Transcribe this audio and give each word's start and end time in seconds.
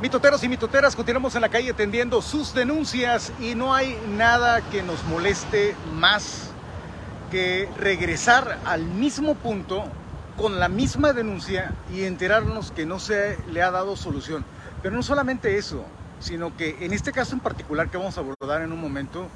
Mitoteros 0.00 0.44
y 0.44 0.48
mitoteras, 0.48 0.94
continuamos 0.94 1.34
en 1.34 1.40
la 1.40 1.48
calle 1.48 1.72
atendiendo 1.72 2.22
sus 2.22 2.54
denuncias 2.54 3.32
y 3.40 3.56
no 3.56 3.74
hay 3.74 3.98
nada 4.10 4.60
que 4.60 4.80
nos 4.80 5.02
moleste 5.06 5.74
más 5.92 6.50
que 7.32 7.68
regresar 7.76 8.60
al 8.64 8.84
mismo 8.84 9.34
punto 9.34 9.82
con 10.36 10.60
la 10.60 10.68
misma 10.68 11.12
denuncia 11.12 11.72
y 11.92 12.04
enterarnos 12.04 12.70
que 12.70 12.86
no 12.86 13.00
se 13.00 13.36
le 13.50 13.60
ha 13.60 13.72
dado 13.72 13.96
solución. 13.96 14.44
Pero 14.84 14.94
no 14.94 15.02
solamente 15.02 15.58
eso, 15.58 15.84
sino 16.20 16.56
que 16.56 16.76
en 16.78 16.92
este 16.92 17.10
caso 17.10 17.34
en 17.34 17.40
particular 17.40 17.90
que 17.90 17.96
vamos 17.96 18.16
a 18.18 18.20
abordar 18.20 18.62
en 18.62 18.70
un 18.70 18.80
momento, 18.80 19.26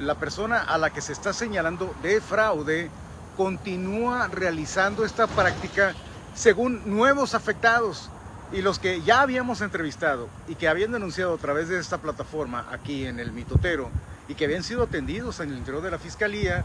la 0.00 0.16
persona 0.16 0.58
a 0.58 0.78
la 0.78 0.90
que 0.90 1.00
se 1.00 1.12
está 1.12 1.32
señalando 1.32 1.94
de 2.02 2.20
fraude 2.20 2.90
continúa 3.36 4.26
realizando 4.26 5.04
esta 5.04 5.28
práctica 5.28 5.94
según 6.34 6.82
nuevos 6.86 7.36
afectados 7.36 8.10
y 8.52 8.62
los 8.62 8.78
que 8.78 9.02
ya 9.02 9.20
habíamos 9.20 9.60
entrevistado 9.60 10.28
y 10.48 10.54
que 10.54 10.68
habían 10.68 10.92
denunciado 10.92 11.34
a 11.34 11.38
través 11.38 11.68
de 11.68 11.78
esta 11.78 11.98
plataforma 11.98 12.66
aquí 12.70 13.06
en 13.06 13.20
el 13.20 13.32
Mitotero 13.32 13.90
y 14.28 14.34
que 14.34 14.44
habían 14.44 14.62
sido 14.62 14.84
atendidos 14.84 15.40
en 15.40 15.50
el 15.50 15.58
interior 15.58 15.82
de 15.82 15.90
la 15.90 15.98
fiscalía, 15.98 16.64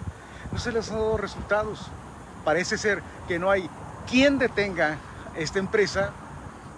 no 0.52 0.60
se 0.60 0.72
les 0.72 0.90
ha 0.92 0.96
dado 0.96 1.18
resultados. 1.18 1.88
Parece 2.46 2.78
ser 2.78 3.02
que 3.28 3.40
no 3.40 3.52
hay 3.52 3.70
quien 4.10 4.38
detenga 4.38 4.98
esta 5.36 5.60
empresa 5.60 6.12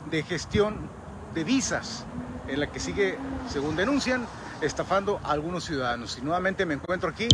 de 0.10 0.24
gestión 0.24 0.90
de 1.34 1.44
visas 1.44 2.06
en 2.48 2.60
la 2.60 2.72
que 2.72 2.80
sigue, 2.80 3.18
según 3.50 3.76
denuncian, 3.76 4.26
estafando 4.62 5.20
a 5.24 5.32
algunos 5.32 5.66
ciudadanos. 5.66 6.18
Y 6.18 6.22
nuevamente 6.22 6.66
me 6.66 6.76
encuentro 6.76 7.10
aquí 7.10 7.28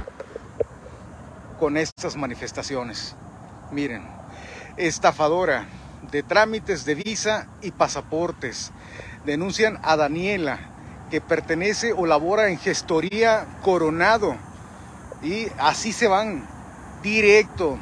con 1.59 1.77
estas 1.77 2.15
manifestaciones. 2.15 3.15
Miren, 3.71 4.07
estafadora, 4.77 5.65
de 6.09 6.23
trámites 6.23 6.85
de 6.85 6.95
visa 6.95 7.47
y 7.61 7.71
pasaportes. 7.71 8.71
Denuncian 9.25 9.79
a 9.83 9.95
Daniela, 9.95 10.59
que 11.09 11.21
pertenece 11.21 11.93
o 11.93 12.05
labora 12.05 12.49
en 12.49 12.57
gestoría 12.57 13.45
Coronado. 13.61 14.35
Y 15.21 15.47
así 15.59 15.93
se 15.93 16.07
van, 16.07 16.47
directo, 17.03 17.77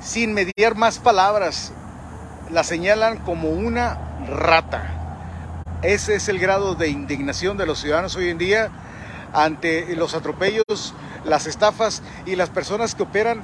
sin 0.00 0.34
mediar 0.34 0.76
más 0.76 0.98
palabras. 0.98 1.72
La 2.50 2.62
señalan 2.62 3.18
como 3.18 3.48
una 3.48 3.98
rata. 4.28 4.98
Ese 5.82 6.14
es 6.14 6.28
el 6.28 6.38
grado 6.38 6.74
de 6.74 6.88
indignación 6.88 7.56
de 7.56 7.66
los 7.66 7.80
ciudadanos 7.80 8.14
hoy 8.14 8.28
en 8.28 8.38
día 8.38 8.70
ante 9.32 9.96
los 9.96 10.14
atropellos, 10.14 10.94
las 11.24 11.46
estafas 11.46 12.02
y 12.26 12.36
las 12.36 12.50
personas 12.50 12.94
que 12.94 13.02
operan 13.02 13.42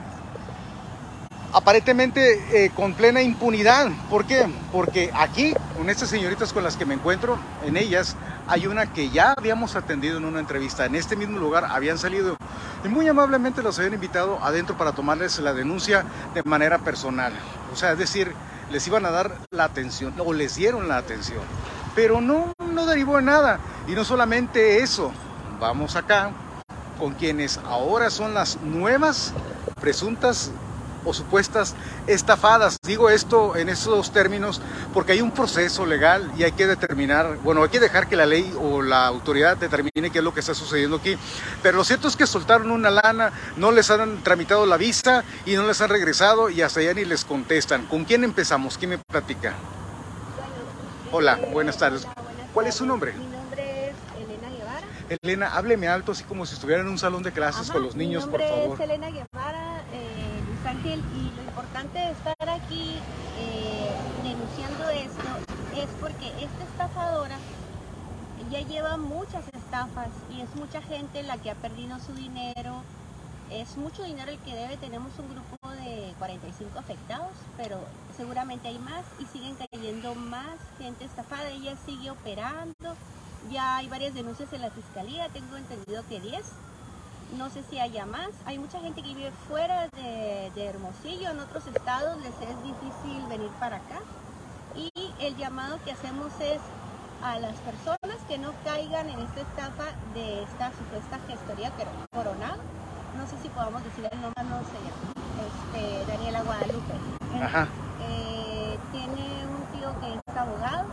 aparentemente 1.52 2.64
eh, 2.64 2.70
con 2.70 2.94
plena 2.94 3.22
impunidad. 3.22 3.88
¿Por 4.10 4.26
qué? 4.26 4.46
Porque 4.72 5.10
aquí, 5.14 5.54
con 5.76 5.88
estas 5.90 6.08
señoritas 6.08 6.52
con 6.52 6.62
las 6.62 6.76
que 6.76 6.84
me 6.84 6.94
encuentro, 6.94 7.38
en 7.64 7.76
ellas 7.76 8.16
hay 8.46 8.66
una 8.66 8.92
que 8.92 9.10
ya 9.10 9.34
habíamos 9.36 9.76
atendido 9.76 10.18
en 10.18 10.24
una 10.24 10.40
entrevista. 10.40 10.86
En 10.86 10.94
este 10.94 11.16
mismo 11.16 11.38
lugar 11.38 11.66
habían 11.70 11.98
salido 11.98 12.36
y 12.84 12.88
muy 12.88 13.08
amablemente 13.08 13.62
los 13.62 13.78
habían 13.78 13.94
invitado 13.94 14.38
adentro 14.42 14.76
para 14.76 14.92
tomarles 14.92 15.38
la 15.38 15.54
denuncia 15.54 16.04
de 16.34 16.42
manera 16.42 16.78
personal. 16.78 17.32
O 17.72 17.76
sea, 17.76 17.92
es 17.92 17.98
decir, 17.98 18.32
les 18.70 18.86
iban 18.86 19.06
a 19.06 19.10
dar 19.10 19.36
la 19.50 19.64
atención 19.64 20.14
o 20.18 20.32
les 20.32 20.56
dieron 20.56 20.88
la 20.88 20.98
atención. 20.98 21.42
Pero 21.94 22.20
no, 22.20 22.52
no 22.72 22.86
derivó 22.86 23.18
en 23.18 23.26
nada. 23.26 23.58
Y 23.86 23.92
no 23.92 24.04
solamente 24.04 24.82
eso, 24.82 25.12
vamos 25.58 25.96
acá 25.96 26.30
con 26.98 27.14
quienes 27.14 27.58
ahora 27.64 28.10
son 28.10 28.34
las 28.34 28.60
nuevas 28.60 29.32
presuntas 29.80 30.50
o 31.08 31.14
supuestas 31.14 31.74
estafadas. 32.06 32.76
Digo 32.84 33.08
esto 33.08 33.56
en 33.56 33.68
esos 33.68 34.12
términos 34.12 34.60
porque 34.92 35.12
hay 35.12 35.20
un 35.22 35.30
proceso 35.30 35.86
legal 35.86 36.30
y 36.36 36.42
hay 36.42 36.52
que 36.52 36.66
determinar, 36.66 37.38
bueno, 37.42 37.62
hay 37.62 37.70
que 37.70 37.80
dejar 37.80 38.08
que 38.08 38.16
la 38.16 38.26
ley 38.26 38.54
o 38.60 38.82
la 38.82 39.06
autoridad 39.06 39.56
determine 39.56 40.10
qué 40.10 40.18
es 40.18 40.24
lo 40.24 40.34
que 40.34 40.40
está 40.40 40.54
sucediendo 40.54 40.96
aquí. 40.96 41.16
Pero 41.62 41.78
lo 41.78 41.84
cierto 41.84 42.08
es 42.08 42.16
que 42.16 42.26
soltaron 42.26 42.70
una 42.70 42.90
lana, 42.90 43.32
no 43.56 43.72
les 43.72 43.90
han 43.90 44.22
tramitado 44.22 44.66
la 44.66 44.76
visa 44.76 45.24
y 45.46 45.54
no 45.54 45.66
les 45.66 45.80
han 45.80 45.88
regresado 45.88 46.50
y 46.50 46.62
hasta 46.62 46.80
allá 46.80 46.94
ni 46.94 47.04
les 47.04 47.24
contestan. 47.24 47.86
¿Con 47.86 48.04
quién 48.04 48.22
empezamos? 48.24 48.76
¿Quién 48.76 48.90
me 48.90 48.98
platica? 48.98 49.54
Hola, 51.10 51.38
buenas 51.52 51.78
tardes. 51.78 52.06
¿Cuál 52.52 52.66
es 52.66 52.74
su 52.74 52.84
nombre? 52.84 53.12
Mi 53.14 53.26
nombre 53.26 53.90
es 53.90 53.94
Elena 54.22 54.50
Guevara. 54.50 54.80
Elena, 55.22 55.48
hábleme 55.54 55.88
alto, 55.88 56.12
así 56.12 56.24
como 56.24 56.44
si 56.44 56.54
estuviera 56.54 56.82
en 56.82 56.88
un 56.88 56.98
salón 56.98 57.22
de 57.22 57.32
clases 57.32 57.62
Ajá, 57.62 57.74
con 57.74 57.82
los 57.82 57.96
niños, 57.96 58.26
mi 58.26 58.32
por 58.32 58.42
favor. 58.42 58.74
es 58.74 58.80
Elena 58.80 59.10
Guevara, 59.10 59.67
Ángel, 60.68 61.00
y 61.16 61.34
lo 61.34 61.42
importante 61.44 61.98
de 61.98 62.10
estar 62.10 62.48
aquí 62.50 62.96
eh, 63.38 63.90
denunciando 64.22 64.90
esto 64.90 65.80
es 65.80 65.88
porque 65.98 66.28
esta 66.44 66.64
estafadora 66.64 67.38
ya 68.50 68.60
lleva 68.60 68.98
muchas 68.98 69.48
estafas 69.48 70.08
y 70.36 70.42
es 70.42 70.54
mucha 70.56 70.82
gente 70.82 71.22
la 71.22 71.38
que 71.38 71.50
ha 71.50 71.54
perdido 71.54 71.98
su 72.00 72.12
dinero. 72.12 72.82
Es 73.50 73.78
mucho 73.78 74.02
dinero 74.02 74.30
el 74.30 74.38
que 74.38 74.54
debe. 74.54 74.76
Tenemos 74.76 75.10
un 75.18 75.30
grupo 75.30 75.68
de 75.82 76.12
45 76.18 76.78
afectados, 76.78 77.32
pero 77.56 77.78
seguramente 78.14 78.68
hay 78.68 78.78
más 78.78 79.04
y 79.18 79.24
siguen 79.26 79.56
cayendo 79.56 80.14
más 80.14 80.58
gente 80.78 81.06
estafada. 81.06 81.48
Ella 81.48 81.76
sigue 81.86 82.10
operando. 82.10 82.94
Ya 83.50 83.78
hay 83.78 83.88
varias 83.88 84.12
denuncias 84.12 84.52
en 84.52 84.60
la 84.60 84.70
fiscalía. 84.70 85.28
Tengo 85.30 85.56
entendido 85.56 86.02
que 86.08 86.20
10 86.20 86.44
no 87.36 87.50
sé 87.50 87.62
si 87.68 87.78
haya 87.78 88.06
más. 88.06 88.30
Hay 88.46 88.58
mucha 88.58 88.80
gente 88.80 89.02
que 89.02 89.14
vive 89.14 89.30
fuera 89.48 89.88
de, 89.88 90.50
de, 90.54 90.66
Hermosillo, 90.66 91.30
en 91.30 91.40
otros 91.40 91.66
estados 91.66 92.16
les 92.18 92.34
es 92.48 92.62
difícil 92.62 93.26
venir 93.28 93.50
para 93.60 93.76
acá. 93.76 94.00
Y 94.74 94.92
el 95.20 95.36
llamado 95.36 95.78
que 95.84 95.92
hacemos 95.92 96.32
es 96.40 96.60
a 97.22 97.38
las 97.38 97.56
personas 97.58 98.16
que 98.28 98.38
no 98.38 98.52
caigan 98.64 99.08
en 99.10 99.18
esta 99.18 99.40
estafa 99.40 99.84
de 100.14 100.42
esta 100.42 100.70
supuesta 100.72 101.18
gestoría 101.28 101.72
coronado. 102.12 102.62
No 103.16 103.26
sé 103.26 103.36
si 103.42 103.48
podamos 103.48 103.82
decir 103.84 104.08
el 104.10 104.20
nombre, 104.20 104.44
no 104.44 104.60
sé, 104.60 104.78
este, 105.48 106.12
Daniela 106.12 106.42
Guadalupe. 106.42 106.94
Ajá. 107.42 107.66
Eh, 108.02 108.78
tiene 108.92 109.46
un 109.46 109.78
tío 109.78 109.92
que 110.00 110.14
es 110.14 110.36
abogado. 110.36 110.86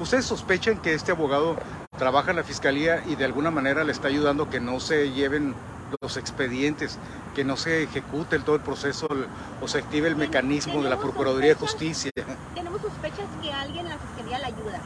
¿Ustedes 0.00 0.24
sospechan 0.24 0.78
que 0.78 0.94
este 0.94 1.12
abogado 1.12 1.56
trabaja 1.98 2.30
en 2.30 2.36
la 2.36 2.44
fiscalía 2.44 3.02
y 3.06 3.16
de 3.16 3.24
alguna 3.24 3.50
manera 3.50 3.84
le 3.84 3.92
está 3.92 4.08
ayudando 4.08 4.44
a 4.44 4.50
que 4.50 4.60
no 4.60 4.80
se 4.80 5.12
lleven 5.12 5.54
los 6.00 6.16
expedientes, 6.16 6.98
que 7.34 7.44
no 7.44 7.56
se 7.56 7.84
ejecute 7.84 8.36
el, 8.36 8.44
todo 8.44 8.56
el 8.56 8.62
proceso 8.62 9.08
o 9.60 9.68
se 9.68 9.78
active 9.78 10.08
el 10.08 10.16
mecanismo 10.16 10.82
de 10.82 10.90
la 10.90 10.98
Procuraduría 10.98 11.50
de 11.50 11.54
Justicia. 11.54 12.10
Tenemos 12.54 12.80
sospechas 12.80 13.26
que 13.42 13.52
alguien 13.52 13.86
en 13.86 13.90
la 13.90 13.98
fiscalía 13.98 14.38
le 14.38 14.46
ayuda, 14.46 14.80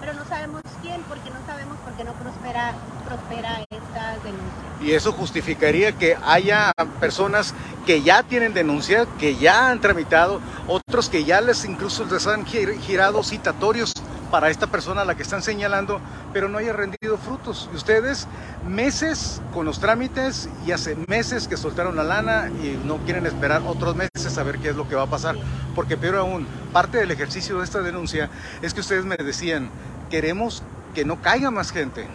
pero 0.00 0.14
no 0.14 0.24
sabemos 0.26 0.62
quién, 0.82 1.00
porque 1.08 1.30
no 1.30 1.44
sabemos 1.46 1.76
por 1.78 1.92
qué 1.94 2.04
no 2.04 2.12
prospera, 2.12 2.74
prospera 3.06 3.64
esta 3.70 4.12
denuncia. 4.24 4.68
Y 4.80 4.92
eso 4.92 5.12
justificaría 5.12 5.92
que 5.92 6.16
haya 6.24 6.72
personas 7.00 7.54
que 7.86 8.02
ya 8.02 8.22
tienen 8.22 8.54
denuncia, 8.54 9.06
que 9.18 9.36
ya 9.36 9.70
han 9.70 9.80
tramitado, 9.80 10.40
otros 10.66 11.08
que 11.08 11.24
ya 11.24 11.40
les 11.40 11.64
incluso 11.64 12.04
les 12.04 12.26
han 12.26 12.44
girado 12.46 13.22
citatorios 13.22 13.92
para 14.30 14.50
esta 14.50 14.66
persona 14.66 15.02
a 15.02 15.04
la 15.04 15.14
que 15.14 15.22
están 15.22 15.42
señalando, 15.42 16.00
pero 16.32 16.48
no 16.48 16.58
haya 16.58 16.72
rendido 16.72 17.16
frutos. 17.16 17.68
Y 17.72 17.76
ustedes 17.76 18.26
meses 18.66 19.40
con 19.52 19.64
los 19.64 19.80
trámites 19.80 20.48
y 20.66 20.72
hace 20.72 20.96
meses 21.08 21.48
que 21.48 21.56
soltaron 21.56 21.96
la 21.96 22.04
lana 22.04 22.50
y 22.62 22.78
no 22.84 22.98
quieren 22.98 23.26
esperar 23.26 23.62
otros 23.66 23.96
meses 23.96 24.36
a 24.38 24.42
ver 24.42 24.58
qué 24.58 24.70
es 24.70 24.76
lo 24.76 24.88
que 24.88 24.94
va 24.94 25.04
a 25.04 25.10
pasar. 25.10 25.36
Porque 25.74 25.96
peor 25.96 26.16
aún, 26.16 26.46
parte 26.72 26.98
del 26.98 27.10
ejercicio 27.10 27.58
de 27.58 27.64
esta 27.64 27.80
denuncia 27.80 28.30
es 28.62 28.74
que 28.74 28.80
ustedes 28.80 29.04
me 29.04 29.16
decían, 29.16 29.70
queremos 30.10 30.62
que 30.94 31.04
no 31.04 31.20
caiga 31.20 31.50
más 31.50 31.70
gente, 31.70 32.06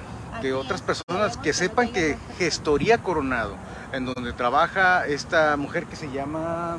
que 0.41 0.53
otras 0.53 0.81
personas 0.81 1.37
que 1.37 1.53
sepan 1.53 1.91
que 1.91 2.17
Gestoría 2.37 2.97
Coronado, 2.97 3.55
en 3.91 4.05
donde 4.05 4.33
trabaja 4.33 5.05
esta 5.05 5.55
mujer 5.57 5.85
que 5.85 5.95
se 5.95 6.11
llama 6.11 6.77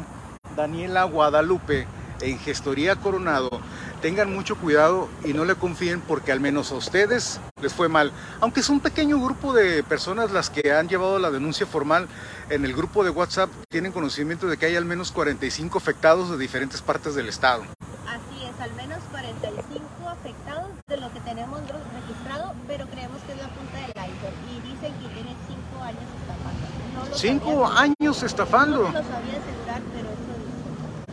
Daniela 0.57 1.05
Guadalupe, 1.05 1.87
en 2.21 2.39
Gestoría 2.39 2.97
Coronado, 2.97 3.61
tengan 4.05 4.35
mucho 4.35 4.57
cuidado 4.57 5.09
y 5.25 5.33
no 5.33 5.47
le 5.47 5.55
confíen 5.55 6.03
porque 6.03 6.31
al 6.31 6.39
menos 6.39 6.71
a 6.73 6.75
ustedes 6.75 7.41
les 7.63 7.73
fue 7.73 7.89
mal. 7.89 8.13
Aunque 8.43 8.61
es 8.61 8.69
un 8.69 8.81
pequeño 8.81 9.19
grupo 9.19 9.55
de 9.55 9.83
personas 9.83 10.31
las 10.31 10.51
que 10.51 10.73
han 10.73 10.91
llevado 10.91 11.19
la 11.19 11.31
denuncia 11.31 11.65
formal 11.65 12.07
en 12.51 12.67
el 12.67 12.75
grupo 12.75 13.03
de 13.03 13.09
WhatsApp, 13.09 13.49
tienen 13.71 13.93
conocimiento 13.93 14.47
de 14.47 14.59
que 14.59 14.67
hay 14.67 14.77
al 14.77 14.85
menos 14.85 15.11
45 15.11 15.79
afectados 15.79 16.31
de 16.31 16.37
diferentes 16.37 16.83
partes 16.83 17.15
del 17.15 17.31
estado. 17.31 17.63
Así 18.07 18.45
es, 18.45 18.61
al 18.61 18.75
menos 18.75 18.99
45 19.11 19.83
afectados 20.07 20.69
de 20.87 20.97
lo 20.99 21.11
que 21.11 21.21
tenemos 21.21 21.61
registrado, 21.95 22.53
pero 22.69 22.87
creemos 22.89 23.23
que 23.23 23.33
es 23.33 23.39
la 23.39 23.49
punta 23.49 23.79
del 23.79 23.89
iceberg 23.89 24.37
y 24.53 24.61
dicen 24.69 24.93
que 25.01 25.09
tiene 25.15 25.35
5 25.49 25.83
años 25.83 26.05
estafando. 26.21 27.09
No 27.09 27.17
¿Cinco 27.17 27.67
años 27.69 28.23
estafando? 28.23 28.83
No 28.83 28.85
lo 28.85 28.93
sabía 28.93 29.41
asegurar, 29.41 29.81
pero 29.95 30.11
eso 30.11 30.35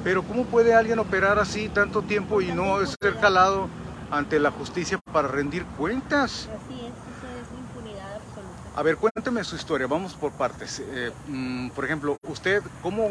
pero 0.04 0.24
¿cómo 0.24 0.46
puede 0.46 0.74
alguien 0.74 1.00
operar 1.00 1.40
así 1.40 1.70
tanto 1.70 2.02
tiempo 2.02 2.42
y 2.42 2.52
no 2.52 2.78
ser 2.86 3.16
jalado 3.20 3.68
ante 4.10 4.40
la 4.40 4.52
justicia 4.52 5.00
para 5.14 5.28
rendir 5.28 5.64
cuentas? 5.78 6.50
Así 6.50 6.80
es, 6.82 6.88
eso 6.88 7.28
es 7.28 7.60
impunidad 7.60 8.16
absoluta. 8.16 8.80
A 8.80 8.84
ver, 8.84 8.98
cuénteme 8.98 9.44
su 9.44 9.56
historia, 9.56 9.88
vamos 9.88 10.14
por 10.14 10.32
partes. 10.32 10.82
Eh, 10.86 11.12
mm, 11.28 11.70
por 11.70 11.86
ejemplo, 11.86 12.18
usted, 12.28 12.64
¿cómo 12.82 13.08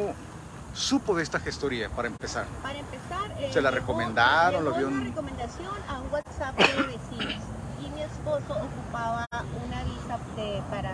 supo 0.75 1.15
de 1.17 1.23
esta 1.23 1.39
gestoría 1.41 1.89
para 1.91 2.09
empezar? 2.09 2.47
Para 2.63 2.79
empezar, 2.79 3.31
eh, 3.41 3.51
¿Se 3.53 3.61
la 3.63 3.71
llegó- 3.71 3.81
recomendaron? 3.81 4.65
¿Lo 4.65 4.71
llegó 4.71 4.79
vio 4.79 4.89
una 4.89 4.99
en- 5.03 5.09
recomendación 5.11 5.73
a 5.89 5.99
un 6.01 6.13
WhatsApp 6.13 6.57
de 6.57 6.83
vecinos 6.87 7.43
y 7.85 7.91
mi 7.91 8.03
esposo 8.03 8.55
ocupaba 8.61 9.27
una 9.65 9.85
visa 9.85 10.19
de- 10.37 10.63
para 10.71 10.93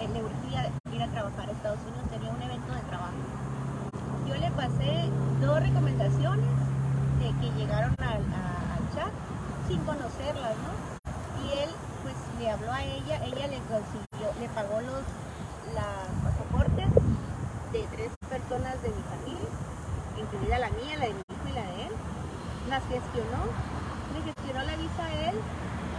en 0.00 0.12
neurología 0.12 0.70
ir 0.92 1.02
a 1.02 1.08
trabajar 1.08 1.48
a 1.48 1.52
Estados 1.52 1.80
Unidos, 1.88 2.04
tenía 2.10 2.30
un 2.30 2.42
evento 2.42 2.72
de 2.74 2.80
trabajo. 2.82 3.14
Yo 4.28 4.34
le 4.34 4.50
pasé 4.50 5.08
dos 5.40 5.60
recomendaciones 5.60 6.50
de 7.18 7.32
que 7.40 7.50
llegaron 7.58 7.94
al, 8.00 8.22
chat 8.94 9.12
sin 9.68 9.82
conocerlas, 9.84 10.56
¿no? 10.62 10.72
Y 11.44 11.52
él 11.58 11.70
pues 12.02 12.14
le 12.38 12.50
habló 12.50 12.72
a 12.72 12.82
ella, 12.84 13.20
ella 13.24 13.46
le 13.48 13.58
consiguió, 13.68 14.32
le 14.40 14.48
pagó 14.50 14.80
los 14.80 15.02
las 15.74 16.08
pasaportes 16.24 16.88
de 17.72 17.86
tres 17.96 18.10
personas 18.30 18.82
de 18.82 18.88
mi 18.90 19.02
familia, 19.02 19.48
incluida 20.16 20.58
la 20.58 20.70
mía, 20.70 20.96
la 20.96 21.06
de 21.06 21.14
mi 21.14 21.20
hijo 21.20 21.48
y 21.48 21.52
la 21.52 21.62
de 21.62 21.86
él. 21.86 21.92
Las 22.70 22.82
gestionó, 22.88 23.44
le 24.14 24.22
gestionó 24.22 24.62
la 24.62 24.76
visa 24.76 25.04
a 25.04 25.30
él 25.30 25.34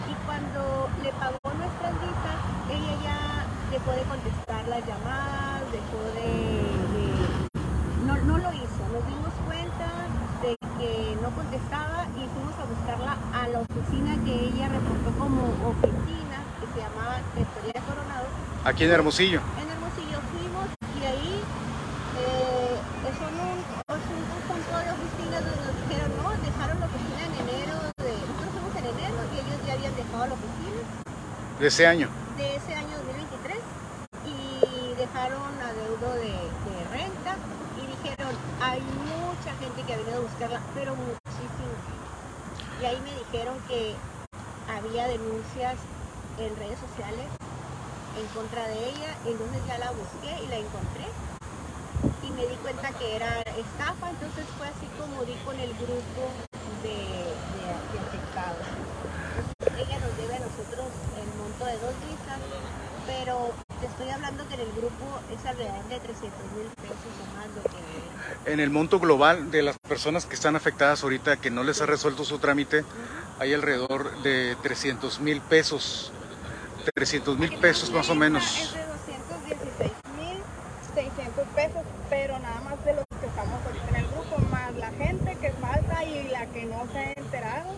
y 0.08 0.16
cuando 0.26 0.90
le 1.04 1.12
pagó 1.14 1.54
nuestras 1.54 1.94
visas, 2.02 2.38
ella 2.70 2.94
ya 3.04 3.46
dejó 3.72 3.92
de 3.92 4.04
contestar 4.04 4.68
las 4.68 4.88
llamadas, 4.88 5.72
dejó 5.72 6.04
de... 6.04 6.22
de- 6.94 7.48
no, 8.06 8.16
no 8.24 8.38
lo 8.38 8.54
hizo, 8.54 8.84
nos 8.94 9.06
dimos 9.08 9.34
cuenta 9.46 9.88
de 10.42 10.56
que 10.78 11.18
no 11.22 11.30
contestaba 11.32 12.06
y 12.16 12.28
fuimos 12.30 12.58
a 12.58 12.66
buscarla 12.66 13.18
a 13.34 13.48
la 13.50 13.60
oficina 13.60 14.16
que 14.24 14.34
ella 14.48 14.70
reportó 14.70 15.12
como 15.20 15.42
oficina, 15.68 16.40
que 16.62 16.68
se 16.74 16.80
llamaba 16.80 17.20
Gestoría 17.36 17.74
de 17.74 17.82
Coronado, 17.82 18.28
Aquí 18.68 18.84
en 18.84 18.92
Hermosillo. 18.92 19.40
en 19.64 19.72
Hermosillo 19.72 20.20
fuimos 20.28 20.68
y 21.00 21.06
ahí 21.08 21.40
eh, 22.20 22.76
son 23.16 23.32
un, 23.32 23.64
conjunto 23.88 24.76
de 24.84 24.92
oficinas 24.92 25.40
donde 25.40 25.64
nos 25.64 25.76
dijeron, 25.88 26.12
no, 26.20 26.28
dejaron 26.36 26.76
la 26.82 26.86
oficina 26.92 27.22
en 27.32 27.48
enero, 27.48 27.80
de, 27.96 28.12
nosotros 28.28 28.52
fuimos 28.52 28.76
en 28.76 28.86
enero 28.92 29.16
y 29.32 29.36
ellos 29.40 29.60
ya 29.66 29.72
habían 29.72 29.96
dejado 29.96 30.28
la 30.28 30.34
oficina 30.36 30.84
De 31.62 31.68
ese 31.68 31.88
año. 31.88 32.10
de 32.36 32.56
ese 32.58 32.76
año 32.76 32.92
2023 33.08 33.56
y 34.28 35.00
dejaron 35.00 35.48
adeudo 35.64 36.12
de, 36.20 36.36
de 36.36 36.78
renta 36.92 37.40
y 37.80 37.88
dijeron, 37.88 38.36
hay 38.60 38.84
mucha 38.84 39.56
gente 39.64 39.80
que 39.88 39.94
ha 39.94 39.96
venido 39.96 40.18
a 40.18 40.28
buscarla, 40.28 40.60
pero 40.76 40.92
muchísimo. 40.92 41.72
Y 42.84 42.84
ahí 42.84 43.00
me 43.00 43.16
dijeron 43.16 43.56
que 43.70 43.96
había 44.68 45.08
denuncias 45.08 45.80
en 46.36 46.52
redes 46.60 46.80
sociales 46.84 47.37
en 48.18 48.28
contra 48.28 48.68
de 48.68 48.90
ella, 48.90 49.16
entonces 49.26 49.62
ya 49.68 49.78
la 49.78 49.92
busqué 49.92 50.44
y 50.44 50.48
la 50.48 50.58
encontré 50.58 51.06
y 52.24 52.32
me 52.32 52.46
di 52.48 52.56
cuenta 52.58 52.92
que 52.94 53.16
era 53.16 53.42
estafa, 53.42 54.10
entonces 54.10 54.46
fue 54.58 54.68
así 54.68 54.88
como 54.98 55.24
di 55.26 55.34
con 55.46 55.60
el 55.60 55.74
grupo 55.76 56.22
de, 56.84 56.90
de, 56.90 57.64
de 57.64 57.98
afectados. 58.00 58.68
Entonces, 59.60 59.88
ella 59.88 60.00
nos 60.00 60.18
debe 60.18 60.36
a 60.36 60.40
nosotros 60.40 60.88
el 61.18 61.30
monto 61.40 61.66
de 61.66 61.74
dos 61.80 61.96
visas, 62.06 62.40
pero 63.06 63.54
te 63.80 63.86
estoy 63.88 64.10
hablando 64.10 64.48
que 64.48 64.56
en 64.56 64.62
el 64.62 64.72
grupo 64.74 65.06
es 65.34 65.46
alrededor 65.46 65.84
de 65.88 66.00
300 66.00 66.30
mil 66.58 66.68
pesos 66.76 67.14
o 67.22 67.36
más 67.36 67.48
lo 67.56 67.64
que. 67.64 68.52
En 68.52 68.60
el 68.60 68.70
monto 68.70 69.00
global 69.00 69.52
de 69.52 69.62
las 69.62 69.78
personas 69.78 70.26
que 70.26 70.36
están 70.36 70.56
afectadas 70.56 71.04
ahorita, 71.04 71.38
que 71.38 71.50
no 71.52 71.64
les 71.64 71.82
ha 71.82 71.86
resuelto 71.86 72.26
su 72.26 72.40
trámite, 72.40 72.84
hay 73.40 73.54
alrededor 73.54 74.22
de 74.22 74.56
300 74.64 75.20
mil 75.20 75.42
pesos. 75.42 76.12
300 76.92 77.38
mil 77.38 77.54
pesos 77.58 77.92
más 77.92 78.10
o 78.10 78.16
menos. 78.16 78.44
Es 78.58 78.74
de 78.74 78.86
216 78.86 79.92
mil 80.18 80.38
600 80.96 81.48
pesos, 81.56 81.82
pero 82.10 82.40
nada 82.40 82.62
más 82.62 82.84
de 82.86 82.94
los 82.94 83.04
que 83.20 83.26
estamos 83.28 83.54
ahorita 83.66 83.90
en 83.90 83.96
el 83.98 84.08
grupo, 84.08 84.38
más 84.52 84.76
la 84.76 84.92
gente 84.92 85.38
que 85.40 85.52
falta 85.54 86.04
y 86.04 86.28
la 86.30 86.46
que 86.48 86.66
no 86.66 86.86
se 86.92 86.98
ha 87.00 87.14
enterado 87.14 87.76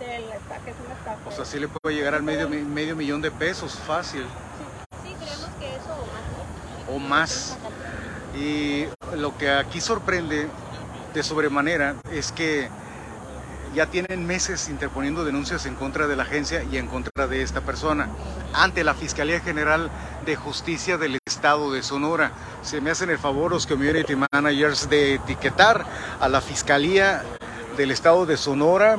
de 0.00 0.18
la 0.20 0.36
esta- 0.36 0.58
que 0.64 0.70
es 0.70 0.76
una 0.84 0.94
estafa. 0.94 1.28
O 1.28 1.32
sea, 1.32 1.44
sí 1.44 1.58
le 1.58 1.68
puede 1.68 1.96
llegar 1.96 2.14
al 2.14 2.22
medio, 2.22 2.48
medio 2.48 2.96
millón 2.96 3.20
de 3.22 3.30
pesos, 3.30 3.74
fácil, 3.86 4.24
Sí, 5.04 5.14
creemos 5.14 5.50
que 5.58 5.76
eso 5.76 5.94
o 6.88 6.98
más. 6.98 7.56
o 7.56 7.56
más. 7.56 7.56
Y 8.36 8.86
lo 9.16 9.36
que 9.36 9.50
aquí 9.50 9.80
sorprende 9.80 10.48
de 11.14 11.22
sobremanera 11.22 11.96
es 12.12 12.30
que 12.32 12.68
ya 13.74 13.86
tienen 13.86 14.26
meses 14.26 14.68
interponiendo 14.68 15.24
denuncias 15.24 15.66
en 15.66 15.74
contra 15.74 16.06
de 16.06 16.16
la 16.16 16.22
agencia 16.24 16.62
y 16.70 16.76
en 16.78 16.86
contra 16.86 17.26
de 17.26 17.42
esta 17.42 17.60
persona 17.62 18.08
ante 18.58 18.84
la 18.84 18.94
Fiscalía 18.94 19.40
General 19.40 19.90
de 20.26 20.36
Justicia 20.36 20.98
del 20.98 21.18
Estado 21.24 21.72
de 21.72 21.82
Sonora. 21.82 22.32
Se 22.62 22.80
me 22.80 22.90
hacen 22.90 23.10
el 23.10 23.18
favor 23.18 23.50
los 23.50 23.66
community 23.66 24.14
managers 24.32 24.90
de 24.90 25.14
etiquetar 25.14 25.84
a 26.20 26.28
la 26.28 26.40
Fiscalía 26.40 27.22
del 27.76 27.90
Estado 27.90 28.26
de 28.26 28.36
Sonora, 28.36 28.98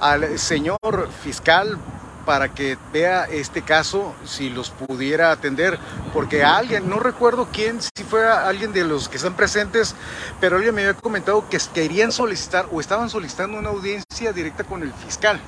al 0.00 0.38
señor 0.38 1.08
fiscal 1.22 1.78
para 2.24 2.48
que 2.54 2.78
vea 2.92 3.24
este 3.24 3.62
caso, 3.62 4.14
si 4.24 4.50
los 4.50 4.70
pudiera 4.70 5.30
atender, 5.30 5.78
porque 6.12 6.42
alguien, 6.42 6.88
no 6.88 6.98
recuerdo 6.98 7.48
quién, 7.52 7.80
si 7.80 8.04
fue 8.04 8.26
alguien 8.26 8.72
de 8.72 8.84
los 8.84 9.08
que 9.08 9.16
están 9.18 9.34
presentes, 9.34 9.94
pero 10.40 10.56
alguien 10.56 10.74
me 10.74 10.82
había 10.82 10.94
comentado 10.94 11.48
que 11.48 11.58
querían 11.72 12.12
solicitar 12.12 12.66
o 12.72 12.80
estaban 12.80 13.10
solicitando 13.10 13.58
una 13.58 13.70
audiencia 13.70 14.32
directa 14.32 14.64
con 14.64 14.82
el 14.82 14.92
fiscal. 14.92 15.40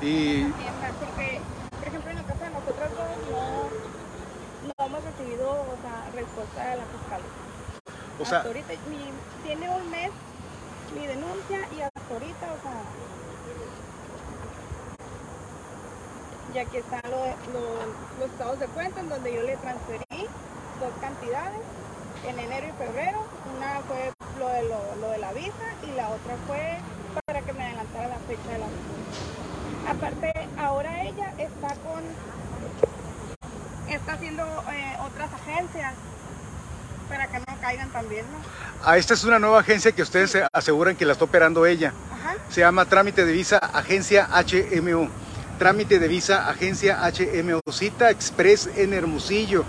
Sí, 0.00 0.06
Y 0.06 0.52
siempre, 0.60 0.90
porque, 1.00 1.40
por 1.78 1.88
ejemplo, 1.88 2.10
en 2.10 2.16
la 2.16 2.22
casa 2.24 2.44
de 2.44 2.50
nosotras 2.50 2.90
dos 2.90 3.08
no, 3.30 4.76
no 4.78 4.86
hemos 4.86 5.04
recibido 5.04 5.50
o 5.50 5.76
sea, 5.82 6.10
respuesta 6.30 6.64
de 6.70 6.76
la 6.76 6.84
fiscal. 6.86 7.22
O 8.18 8.24
sea, 8.24 8.38
hasta 8.38 8.48
ahorita, 8.48 8.72
tiene 9.42 9.70
un 9.70 9.90
mes 9.90 10.10
mi 10.94 11.06
denuncia 11.06 11.58
y 11.72 11.80
hasta 11.80 12.00
ahorita, 12.10 12.46
o 12.52 12.62
sea. 12.62 12.82
Y 16.52 16.58
aquí 16.58 16.78
están 16.78 17.00
lo- 17.10 17.52
lo- 17.52 17.86
los 18.18 18.30
estados 18.30 18.58
de 18.58 18.66
cuenta 18.68 19.00
en 19.00 19.08
donde 19.08 19.32
yo 19.32 19.42
le 19.42 19.56
transferí 19.58 20.26
dos 20.80 20.92
cantidades 21.00 21.60
en 22.24 22.38
enero 22.38 22.66
y 22.68 22.72
febrero. 22.72 23.18
Una 23.56 23.80
fue 23.82 24.12
lo 24.38 24.48
de, 24.48 24.62
lo, 24.68 24.96
lo 24.96 25.10
de 25.10 25.18
la 25.18 25.32
visa 25.32 25.64
y 25.82 25.92
la 25.92 26.10
otra 26.10 26.36
fue 26.46 26.80
para 27.26 27.40
que 27.42 27.52
me 27.52 27.64
adelantara 27.64 28.08
la 28.08 28.18
fecha 28.20 28.50
de 28.50 28.58
la 28.58 28.66
visa. 28.66 29.90
Aparte, 29.90 30.32
ahora 30.58 31.02
ella 31.04 31.32
está 31.38 31.74
con. 31.76 32.04
está 33.88 34.12
haciendo 34.12 34.44
eh, 34.72 34.96
otras 35.06 35.32
agencias 35.32 35.94
para 37.10 37.26
que 37.26 37.40
no 37.40 37.60
caigan 37.60 37.90
también, 37.90 38.24
¿no? 38.30 38.38
ah, 38.84 38.96
esta 38.96 39.14
es 39.14 39.24
una 39.24 39.38
nueva 39.38 39.60
agencia 39.60 39.92
que 39.92 40.02
ustedes 40.02 40.30
se 40.30 40.46
aseguran 40.52 40.96
que 40.96 41.04
la 41.04 41.12
está 41.12 41.24
operando 41.24 41.66
ella. 41.66 41.92
Ajá. 42.12 42.36
Se 42.48 42.60
llama 42.60 42.86
Trámite 42.86 43.26
de 43.26 43.32
Visa 43.32 43.58
Agencia 43.58 44.28
HMO. 44.32 45.08
Trámite 45.58 45.98
de 45.98 46.08
Visa 46.08 46.48
Agencia 46.48 46.98
HMO. 47.02 47.60
Cita 47.70 48.10
Express 48.10 48.70
en 48.76 48.94
Hermosillo. 48.94 49.64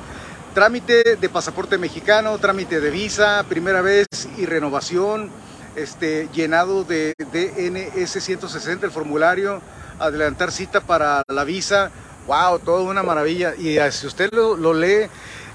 Trámite 0.54 1.16
de 1.16 1.30
pasaporte 1.30 1.78
mexicano, 1.78 2.38
trámite 2.38 2.82
de 2.82 2.90
visa, 2.90 3.46
primera 3.48 3.82
vez 3.82 4.06
y 4.38 4.46
renovación, 4.46 5.32
este, 5.78 6.28
llenado 6.34 6.84
de 6.84 7.14
DNS 7.18 8.22
160, 8.22 8.86
el 8.86 8.92
formulario, 8.92 9.62
adelantar 9.98 10.52
cita 10.52 10.82
para 10.82 11.24
la 11.30 11.46
visa. 11.46 11.92
Wow, 12.28 12.60
toda 12.60 12.82
una 12.82 13.02
maravilla. 13.02 13.56
Y 13.56 13.78
si 13.92 14.08
usted 14.08 14.30
lo, 14.34 14.58
lo 14.58 14.74
lee, 14.74 15.08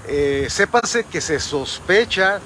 eh, 0.07 0.47
sépase 0.49 1.03
que 1.03 1.21
se 1.21 1.39
sospecha 1.39 2.39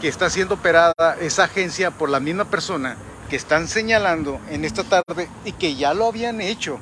que 0.00 0.08
está 0.08 0.28
siendo 0.28 0.54
operada 0.54 1.16
esa 1.20 1.44
agencia 1.44 1.90
por 1.90 2.10
la 2.10 2.20
misma 2.20 2.44
persona 2.44 2.96
que 3.30 3.36
están 3.36 3.68
señalando 3.68 4.40
en 4.50 4.64
esta 4.64 4.84
tarde 4.84 5.28
y 5.44 5.52
que 5.52 5.74
ya 5.74 5.94
lo 5.94 6.06
habían 6.06 6.40
hecho 6.40 6.78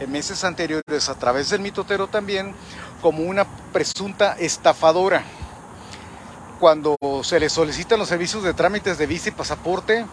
en 0.00 0.12
meses 0.12 0.44
anteriores 0.44 1.08
a 1.08 1.14
través 1.14 1.50
del 1.50 1.60
mitotero 1.60 2.06
también 2.06 2.54
como 3.02 3.22
una 3.22 3.46
presunta 3.72 4.36
estafadora. 4.38 5.24
Cuando 6.60 6.96
se 7.22 7.40
le 7.40 7.48
solicitan 7.48 7.98
los 7.98 8.08
servicios 8.08 8.42
de 8.42 8.54
trámites 8.54 8.98
de 8.98 9.06
visa 9.06 9.28
y 9.28 9.32
pasaporte, 9.32 10.04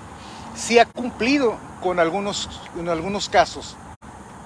sí 0.56 0.80
ha 0.80 0.86
cumplido 0.86 1.58
con 1.82 2.00
algunos, 2.00 2.50
en 2.78 2.90
algunos 2.90 3.30
casos, 3.30 3.76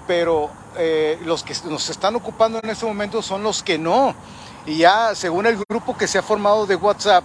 pero 0.07 0.49
eh, 0.77 1.19
los 1.25 1.43
que 1.43 1.53
nos 1.65 1.89
están 1.89 2.15
ocupando 2.15 2.59
en 2.63 2.69
este 2.69 2.85
momento 2.85 3.21
son 3.21 3.43
los 3.43 3.63
que 3.63 3.77
no. 3.77 4.15
Y 4.69 4.77
ya 4.77 5.15
según 5.15 5.47
el 5.47 5.57
grupo 5.67 5.97
que 5.97 6.07
se 6.07 6.19
ha 6.19 6.21
formado 6.21 6.67
de 6.67 6.75
WhatsApp, 6.75 7.23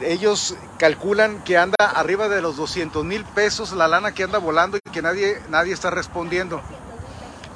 ellos 0.00 0.56
calculan 0.78 1.44
que 1.44 1.58
anda 1.58 1.76
arriba 1.94 2.30
de 2.30 2.40
los 2.40 2.56
200 2.56 3.04
mil 3.04 3.26
pesos 3.26 3.72
la 3.72 3.88
lana 3.88 4.12
que 4.12 4.22
anda 4.22 4.38
volando 4.38 4.78
y 4.78 4.90
que 4.90 5.02
nadie, 5.02 5.42
nadie 5.50 5.74
está 5.74 5.90
respondiendo. 5.90 6.62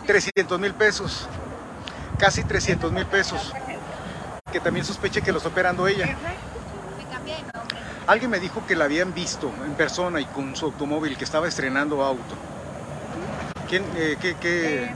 300 0.07 0.61
mil 0.61 0.75
pesos, 0.75 1.27
casi 2.19 2.45
300 2.45 2.93
mil 2.93 3.07
pesos, 3.07 3.55
que 4.53 4.61
también 4.61 4.85
sospeche 4.85 5.23
que 5.23 5.33
los 5.33 5.47
operando 5.47 5.89
ella. 5.89 6.15
Alguien 8.07 8.31
me 8.31 8.39
dijo 8.39 8.67
que 8.67 8.77
la 8.77 8.85
habían 8.85 9.15
visto 9.15 9.51
en 9.65 9.73
persona 9.77 10.21
y 10.21 10.27
con 10.27 10.55
su 10.55 10.67
automóvil, 10.67 11.17
que 11.17 11.25
estaba 11.25 11.49
estrenando 11.49 12.05
auto. 12.05 12.35
¿Quién, 13.67 13.83
eh, 13.97 14.19
qué, 14.21 14.37
qué? 14.37 14.95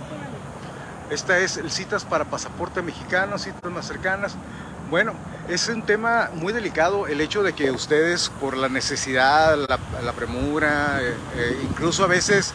Esta 1.11 1.39
es 1.39 1.57
el 1.57 1.73
citas 1.73 2.05
para 2.05 2.25
pasaporte 2.25 2.83
mexicano, 2.83 3.37
citas 3.39 3.71
más 3.71 3.87
cercanas. 3.87 4.37
Bueno, 4.91 5.13
Es 5.49 5.69
un 5.69 5.83
tema 5.83 6.31
muy 6.35 6.53
delicado 6.53 7.09
el 7.09 7.21
hecho 7.21 7.43
de 7.43 7.53
que 7.53 7.73
ustedes 7.73 8.31
por 8.41 8.57
la 8.57 8.69
necesidad, 8.69 9.57
la, 9.59 10.13
premura, 10.13 11.01
eh, 11.03 11.15
eh, 11.35 11.61
incluso 11.65 12.05
a 12.05 12.07
veces 12.07 12.55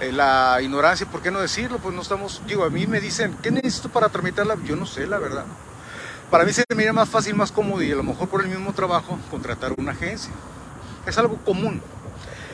eh, 0.00 0.12
la 0.12 0.58
ignorancia, 0.62 1.04
¿por 1.04 1.20
qué 1.20 1.30
no 1.30 1.40
decirlo? 1.40 1.78
Pues 1.78 1.94
no 1.94 2.00
estamos, 2.00 2.40
digo, 2.46 2.64
a 2.64 2.70
mí 2.70 2.86
me 2.86 3.00
dicen, 3.00 3.36
¿qué 3.42 3.50
necesito 3.50 3.90
para 3.90 4.08
tramitarla? 4.08 4.56
Yo 4.64 4.76
no 4.76 4.86
sé, 4.86 5.06
la 5.06 5.18
verdad. 5.18 5.44
Para 6.30 6.44
mí 6.46 6.52
se 6.54 6.64
me 6.70 6.76
mira 6.76 6.94
más 6.94 7.10
fácil, 7.10 7.34
más 7.34 7.52
cómodo 7.52 7.82
y 7.82 7.92
a 7.92 7.96
lo 7.96 8.02
mejor 8.02 8.28
por 8.28 8.40
el 8.40 8.48
mismo 8.48 8.72
trabajo 8.72 9.18
contratar 9.30 9.74
una 9.76 9.92
agencia. 9.92 10.32
Es 11.04 11.18
algo 11.18 11.36
común. 11.44 11.82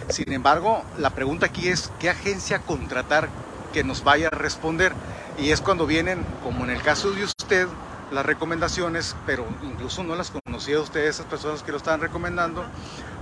Sin 0.09 0.33
embargo, 0.33 0.83
la 0.99 1.11
pregunta 1.11 1.47
aquí 1.47 1.69
es, 1.69 1.93
¿qué 2.01 2.11
agencia 2.11 2.59
contratar 2.59 3.29
que 3.73 3.85
nos 3.85 4.03
vaya 4.03 4.27
a 4.27 4.31
responder? 4.31 4.93
Y 5.39 5.53
es 5.53 5.61
cuando 5.61 5.87
vienen, 5.87 6.25
como 6.43 6.65
en 6.65 6.71
el 6.71 6.83
caso 6.83 7.13
de 7.13 7.25
usted, 7.25 7.69
las 8.11 8.27
recomendaciones, 8.27 9.15
pero 9.25 9.47
incluso 9.63 10.03
no 10.03 10.17
las 10.17 10.31
conocía 10.31 10.81
usted, 10.81 11.07
esas 11.07 11.27
personas 11.27 11.63
que 11.63 11.71
lo 11.71 11.77
estaban 11.77 12.01
recomendando, 12.01 12.65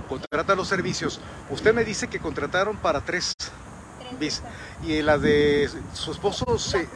contrata 0.09 0.55
los 0.55 0.67
servicios. 0.67 1.19
Usted 1.49 1.73
me 1.73 1.83
dice 1.83 2.07
que 2.07 2.19
contrataron 2.19 2.77
para 2.77 3.01
tres, 3.01 3.33
tres 4.17 4.41
y 4.83 5.01
la 5.01 5.17
de 5.17 5.69
su 5.93 6.11
esposo 6.11 6.57
se... 6.57 6.87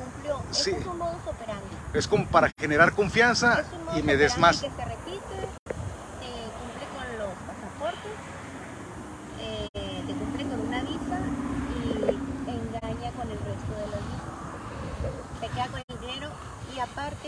Sí, 0.52 0.72
es 0.72 0.86
un 0.86 0.98
modus 0.98 1.22
operandi. 1.28 1.68
Es 1.94 2.08
como 2.08 2.26
para 2.26 2.50
generar 2.58 2.94
confianza 2.94 3.64
y 3.96 4.02
me 4.02 4.18
des 4.18 4.38
más. 4.38 4.62
Que 4.62 4.70
se 4.70 4.86
repite, 4.86 5.16
eh, 5.16 6.50
cumple 6.60 6.88
con 6.96 7.18
los 7.20 7.34
pasaportes, 7.48 8.12
eh, 9.40 9.70
te 10.08 10.14
cumple 10.14 10.44
con 10.46 10.68
una 10.68 10.82
visa 10.82 11.20
y 11.76 12.50
engaña 12.50 13.12
con 13.12 13.30
el 13.30 13.38
resto 13.38 13.72
de 13.76 13.88
las 13.92 14.00
visas. 14.00 14.32
Te 15.42 15.48
queda 15.48 15.68
con 15.68 15.82
el 15.88 16.00
dinero 16.00 16.30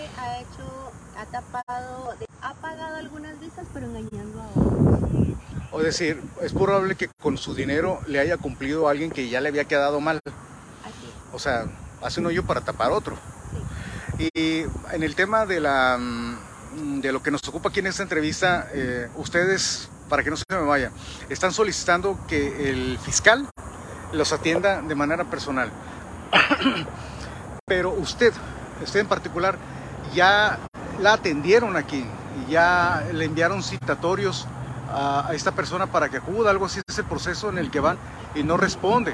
ha 0.01 0.39
hecho, 0.39 0.91
ha 1.17 1.25
tapado, 1.25 2.15
ha 2.41 2.53
pagado 2.55 2.97
algunas 2.97 3.39
visas 3.39 3.65
pero 3.73 3.85
engañando 3.85 4.41
a 4.41 4.47
otros. 4.47 5.37
O 5.71 5.81
decir, 5.81 6.21
es 6.41 6.53
probable 6.53 6.95
que 6.95 7.09
con 7.21 7.37
su 7.37 7.55
dinero 7.55 7.99
le 8.07 8.19
haya 8.19 8.37
cumplido 8.37 8.87
a 8.87 8.91
alguien 8.91 9.09
que 9.11 9.29
ya 9.29 9.41
le 9.41 9.49
había 9.49 9.65
quedado 9.65 9.99
mal. 10.01 10.19
Así. 10.25 11.11
O 11.31 11.39
sea, 11.39 11.65
hace 12.01 12.19
un 12.19 12.27
hoyo 12.27 12.43
para 12.45 12.61
tapar 12.61 12.91
otro. 12.91 13.17
Y 14.19 14.61
en 14.91 15.03
el 15.03 15.15
tema 15.15 15.45
de, 15.45 15.59
la, 15.59 15.97
mm, 15.99 17.01
de 17.01 17.11
lo 17.11 17.23
que 17.23 17.31
nos 17.31 17.41
ocupa 17.47 17.69
aquí 17.69 17.79
en 17.79 17.87
esta 17.87 18.03
entrevista, 18.03 18.69
eh, 18.73 19.09
ustedes, 19.15 19.89
para 20.09 20.23
que 20.23 20.29
no 20.29 20.37
se 20.37 20.43
me 20.49 20.57
vaya, 20.57 20.91
están 21.29 21.51
solicitando 21.51 22.19
que 22.27 22.69
el 22.69 22.99
fiscal 22.99 23.49
los 24.11 24.31
atienda 24.31 24.81
de 24.81 24.95
manera 24.95 25.23
personal. 25.25 25.71
Pero 27.65 27.91
usted, 27.91 28.33
usted 28.83 28.99
en 28.99 29.07
particular, 29.07 29.57
ya 30.13 30.59
la 31.01 31.13
atendieron 31.13 31.75
aquí 31.75 32.05
y 32.41 32.51
ya 32.51 33.03
le 33.11 33.25
enviaron 33.25 33.63
citatorios 33.63 34.47
a, 34.91 35.29
esta 35.33 35.51
persona 35.51 35.87
para 35.87 36.09
que 36.09 36.17
acuda, 36.17 36.51
algo 36.51 36.65
así 36.65 36.81
es 36.87 36.97
el 36.97 37.05
proceso 37.05 37.49
en 37.49 37.57
el 37.57 37.71
que 37.71 37.79
van 37.79 37.97
y 38.35 38.43
no 38.43 38.57
responde. 38.57 39.13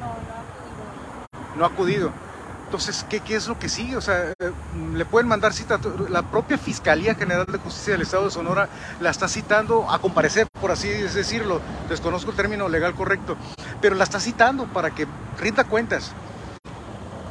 No, 0.00 0.06
no 0.06 0.34
ha 0.34 0.38
acudido. 0.38 1.56
No 1.56 1.64
ha 1.64 1.68
acudido. 1.68 2.28
Entonces, 2.68 3.06
¿qué, 3.08 3.20
¿qué, 3.20 3.34
es 3.34 3.48
lo 3.48 3.58
que 3.58 3.70
sigue? 3.70 3.96
O 3.96 4.02
sea, 4.02 4.30
eh, 4.38 4.52
le 4.94 5.06
pueden 5.06 5.26
mandar 5.26 5.54
cita, 5.54 5.80
la 6.10 6.20
propia 6.20 6.58
Fiscalía 6.58 7.14
General 7.14 7.46
de 7.46 7.56
Justicia 7.56 7.94
del 7.94 8.02
Estado 8.02 8.26
de 8.26 8.30
Sonora 8.30 8.68
la 9.00 9.08
está 9.08 9.26
citando 9.26 9.90
a 9.90 9.98
comparecer, 10.00 10.46
por 10.60 10.70
así 10.70 10.86
decirlo, 10.86 11.62
desconozco 11.88 12.30
el 12.30 12.36
término 12.36 12.68
legal 12.68 12.94
correcto, 12.94 13.38
pero 13.80 13.94
la 13.94 14.04
está 14.04 14.20
citando 14.20 14.66
para 14.66 14.90
que 14.90 15.06
rinda 15.40 15.64
cuentas. 15.64 16.12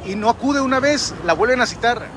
Y 0.04 0.16
no 0.16 0.28
acude 0.28 0.60
una 0.60 0.80
vez, 0.80 1.14
la 1.24 1.34
vuelven 1.34 1.60
a 1.60 1.66
citar, 1.66 2.08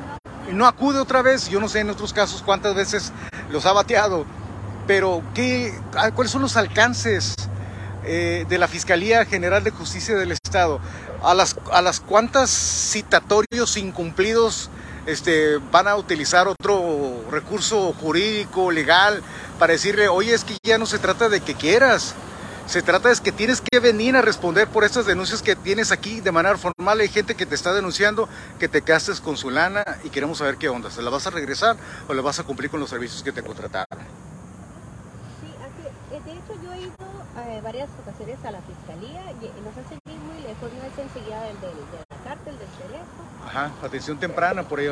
no 0.52 0.68
acude 0.68 1.00
otra 1.00 1.22
vez, 1.22 1.50
yo 1.50 1.60
no 1.60 1.70
sé 1.70 1.80
en 1.80 1.90
otros 1.90 2.14
casos 2.14 2.42
cuántas 2.44 2.76
veces 2.76 3.12
los 3.52 3.66
ha 3.66 3.74
bateado, 3.74 4.26
pero 4.88 5.24
¿qué, 5.34 5.74
¿cuáles 6.16 6.32
son 6.32 6.42
los 6.42 6.58
alcances? 6.58 7.36
Eh, 8.04 8.48
de 8.50 8.58
la 8.58 8.68
Fiscalía 8.68 9.26
General 9.26 9.64
de 9.64 9.70
Justicia 9.70 10.16
del 10.16 10.32
Estado, 10.32 10.80
a 11.22 11.36
las, 11.36 11.56
a 11.72 11.84
las 11.84 12.00
cuantas 12.00 12.50
citatorios 12.50 13.78
incumplidos 13.78 14.72
este, 15.06 15.58
van 15.72 15.88
a 15.88 15.96
utilizar 15.96 16.48
otro 16.48 17.24
recurso 17.30 17.94
jurídico, 17.94 18.72
legal, 18.72 19.22
para 19.60 19.74
decirle, 19.74 20.08
oye, 20.08 20.34
es 20.34 20.44
que 20.44 20.58
ya 20.64 20.80
no 20.80 20.88
se 20.88 20.98
trata 20.98 21.30
de 21.30 21.42
que 21.42 21.54
quieras, 21.54 22.16
se 22.68 22.82
trata 22.82 23.10
de 23.10 23.16
que 23.22 23.32
tienes 23.32 23.62
que 23.62 23.80
venir 23.80 24.16
a 24.16 24.22
responder 24.22 24.68
por 24.68 24.84
estas 24.84 25.06
denuncias 25.06 25.42
que 25.42 25.56
tienes 25.56 25.92
aquí 25.92 26.22
de 26.22 26.32
manera 26.32 26.58
formal. 26.58 27.00
Hay 27.00 27.10
gente 27.10 27.36
que 27.36 27.46
te 27.46 27.56
está 27.56 27.74
denunciando 27.74 28.30
que 28.60 28.68
te 28.68 28.82
castes 28.82 29.20
con 29.20 29.38
su 29.38 29.50
lana 29.50 29.84
y 30.04 30.10
queremos 30.10 30.38
saber 30.38 30.58
qué 30.58 30.70
onda. 30.70 30.90
¿Se 30.90 31.02
la 31.02 31.10
vas 31.10 31.28
a 31.28 31.30
regresar 31.30 31.76
o 32.08 32.14
le 32.14 32.22
vas 32.22 32.40
a 32.40 32.44
cumplir 32.44 32.70
con 32.70 32.80
los 32.80 32.90
servicios 32.90 33.24
que 33.24 33.32
te 33.32 33.44
contrataron? 33.44 34.00
Sí, 35.42 35.54
así, 35.60 36.24
de 36.24 36.32
hecho 36.32 36.64
yo 36.64 36.74
he 36.74 36.82
ido 36.82 36.96
eh, 37.46 37.62
varias 37.64 37.90
ocasiones 38.02 38.38
a 38.46 38.52
la 38.52 38.62
fiscalía 38.62 39.22
y 39.32 39.62
nos 39.62 39.78
hacen 39.78 40.00
ir 40.06 40.20
muy 40.20 40.42
lejos, 40.42 40.72
no 40.74 40.84
es 40.84 40.98
enseguida 40.98 41.42
del, 41.44 41.60
del, 41.60 41.76
de 41.76 41.98
la 42.10 42.24
cártel, 42.24 42.58
del 42.58 42.68
teléfono. 42.68 43.30
Ajá, 43.46 43.72
atención 43.84 44.18
temprana 44.20 44.64
por 44.64 44.80
ahí 44.80 44.88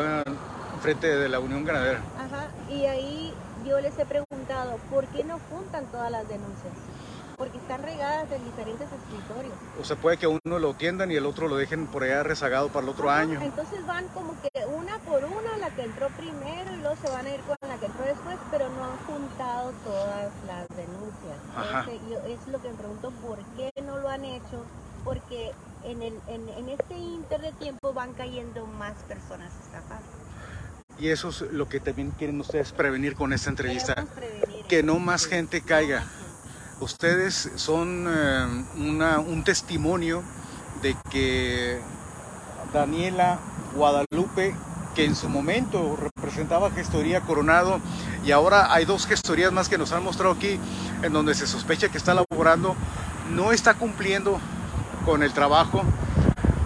frente 0.82 1.08
de 1.08 1.30
la 1.30 1.40
Unión 1.40 1.64
Ganadera. 1.66 2.02
Ajá, 2.18 2.48
y 2.70 2.86
ahí 2.86 3.34
yo 3.66 3.80
les 3.80 3.98
he 4.00 4.06
preguntado, 4.06 4.78
¿por 4.90 5.06
qué 5.08 5.24
no 5.24 5.40
juntan 5.50 5.86
todas 5.88 6.12
las 6.12 6.28
denuncias? 6.28 6.74
Porque 7.40 7.58
están 7.58 7.82
regadas 7.82 8.32
en 8.32 8.44
diferentes 8.44 8.88
escritorios. 8.92 9.54
O 9.82 9.84
sea, 9.84 9.96
puede 9.96 10.18
que 10.18 10.28
uno 10.28 10.60
lo 10.60 10.76
tiendan 10.76 11.10
y 11.10 11.16
el 11.16 11.26
otro 11.26 11.48
lo 11.48 11.56
dejen 11.56 11.88
por 11.88 12.04
allá 12.04 12.22
rezagado 12.22 12.68
para 12.68 12.84
el 12.84 12.90
otro 12.90 13.10
año. 13.10 13.42
Entonces 13.42 13.84
van 13.88 14.08
como 14.10 14.36
que 14.42 14.52
una 14.66 15.00
por 15.00 15.24
una, 15.24 15.58
la 15.58 15.70
que 15.74 15.84
entró 15.84 16.10
primero 16.10 16.72
y 16.74 16.82
luego 16.82 16.96
se 17.02 17.10
van 17.10 17.26
a 17.26 17.30
ir 17.34 17.40
con 17.42 17.56
la 17.68 17.78
que 17.78 17.88
entró 17.88 18.06
después, 18.06 18.38
pero 18.52 18.70
no 18.70 18.84
han 18.84 18.98
juntado 19.08 19.72
todas 19.86 20.32
las 20.46 20.68
denuncias. 20.78 21.38
Ajá. 21.56 21.86
yo, 22.10 22.20
es 22.28 22.46
lo 22.48 22.62
que 22.62 22.70
me 22.70 22.76
pregunto, 22.76 23.12
¿por 23.26 23.40
qué 23.58 23.72
no 23.84 23.98
lo 23.98 24.10
han 24.10 24.26
hecho? 24.26 24.66
Porque 25.04 25.52
en, 25.86 26.02
el, 26.02 26.14
en, 26.28 26.50
en 26.50 26.70
este 26.70 26.98
inter 26.98 27.42
de 27.42 27.54
tiempo 27.54 27.94
van 27.94 28.14
cayendo 28.14 28.68
más 28.68 28.96
personas 29.08 29.52
estafadas. 29.66 30.04
Y 31.00 31.08
eso 31.08 31.30
es 31.30 31.42
lo 31.54 31.70
que 31.70 31.80
también 31.80 32.12
quieren 32.12 32.42
ustedes 32.42 32.74
prevenir 32.74 33.16
con 33.16 33.32
esta 33.32 33.50
entrevista. 33.50 33.96
Prevenir 34.16 34.66
que 34.68 34.84
no 34.84 35.00
más 35.00 35.26
gente 35.26 35.62
caiga. 35.62 36.04
Ustedes 36.82 37.52
son 37.56 38.06
eh, 38.08 38.46
un 38.78 39.44
testimonio 39.44 40.24
de 40.82 40.96
que 41.12 41.82
Daniela 42.74 43.40
Guadalupe, 43.76 44.56
que 44.96 45.04
en 45.04 45.16
su 45.16 45.28
momento 45.28 45.98
representaba 46.16 46.72
Gestoría 46.72 47.20
Coronado, 47.22 47.82
y 48.26 48.32
ahora 48.32 48.74
hay 48.74 48.86
dos 48.86 49.08
gestorías 49.08 49.52
más 49.52 49.68
que 49.68 49.78
nos 49.78 49.92
han 49.92 50.06
mostrado 50.06 50.34
aquí, 50.34 50.58
en 51.04 51.12
donde 51.12 51.36
se 51.36 51.48
sospecha 51.48 51.90
que 51.90 51.98
está 51.98 52.14
laborando, 52.14 52.76
no 53.30 53.52
está 53.52 53.74
cumpliendo 53.74 54.40
con 55.06 55.22
el 55.22 55.34
trabajo 55.34 55.84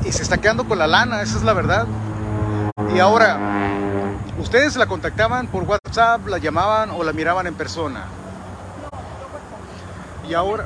y 0.06 0.12
se 0.12 0.22
está 0.22 0.38
quedando 0.38 0.68
con 0.68 0.78
la 0.78 0.88
lana, 0.88 1.24
esa 1.24 1.38
es 1.38 1.44
la 1.44 1.54
verdad. 1.54 1.88
Y 2.94 3.00
ahora, 3.00 3.40
¿ustedes 4.38 4.76
la 4.76 4.86
contactaban 4.86 5.48
por 5.48 5.64
WhatsApp, 5.64 6.28
la 6.28 6.38
llamaban 6.38 6.92
o 6.92 7.04
la 7.04 7.14
miraban 7.14 7.48
en 7.48 7.56
persona? 7.56 8.06
Y 10.28 10.34
ahora, 10.34 10.66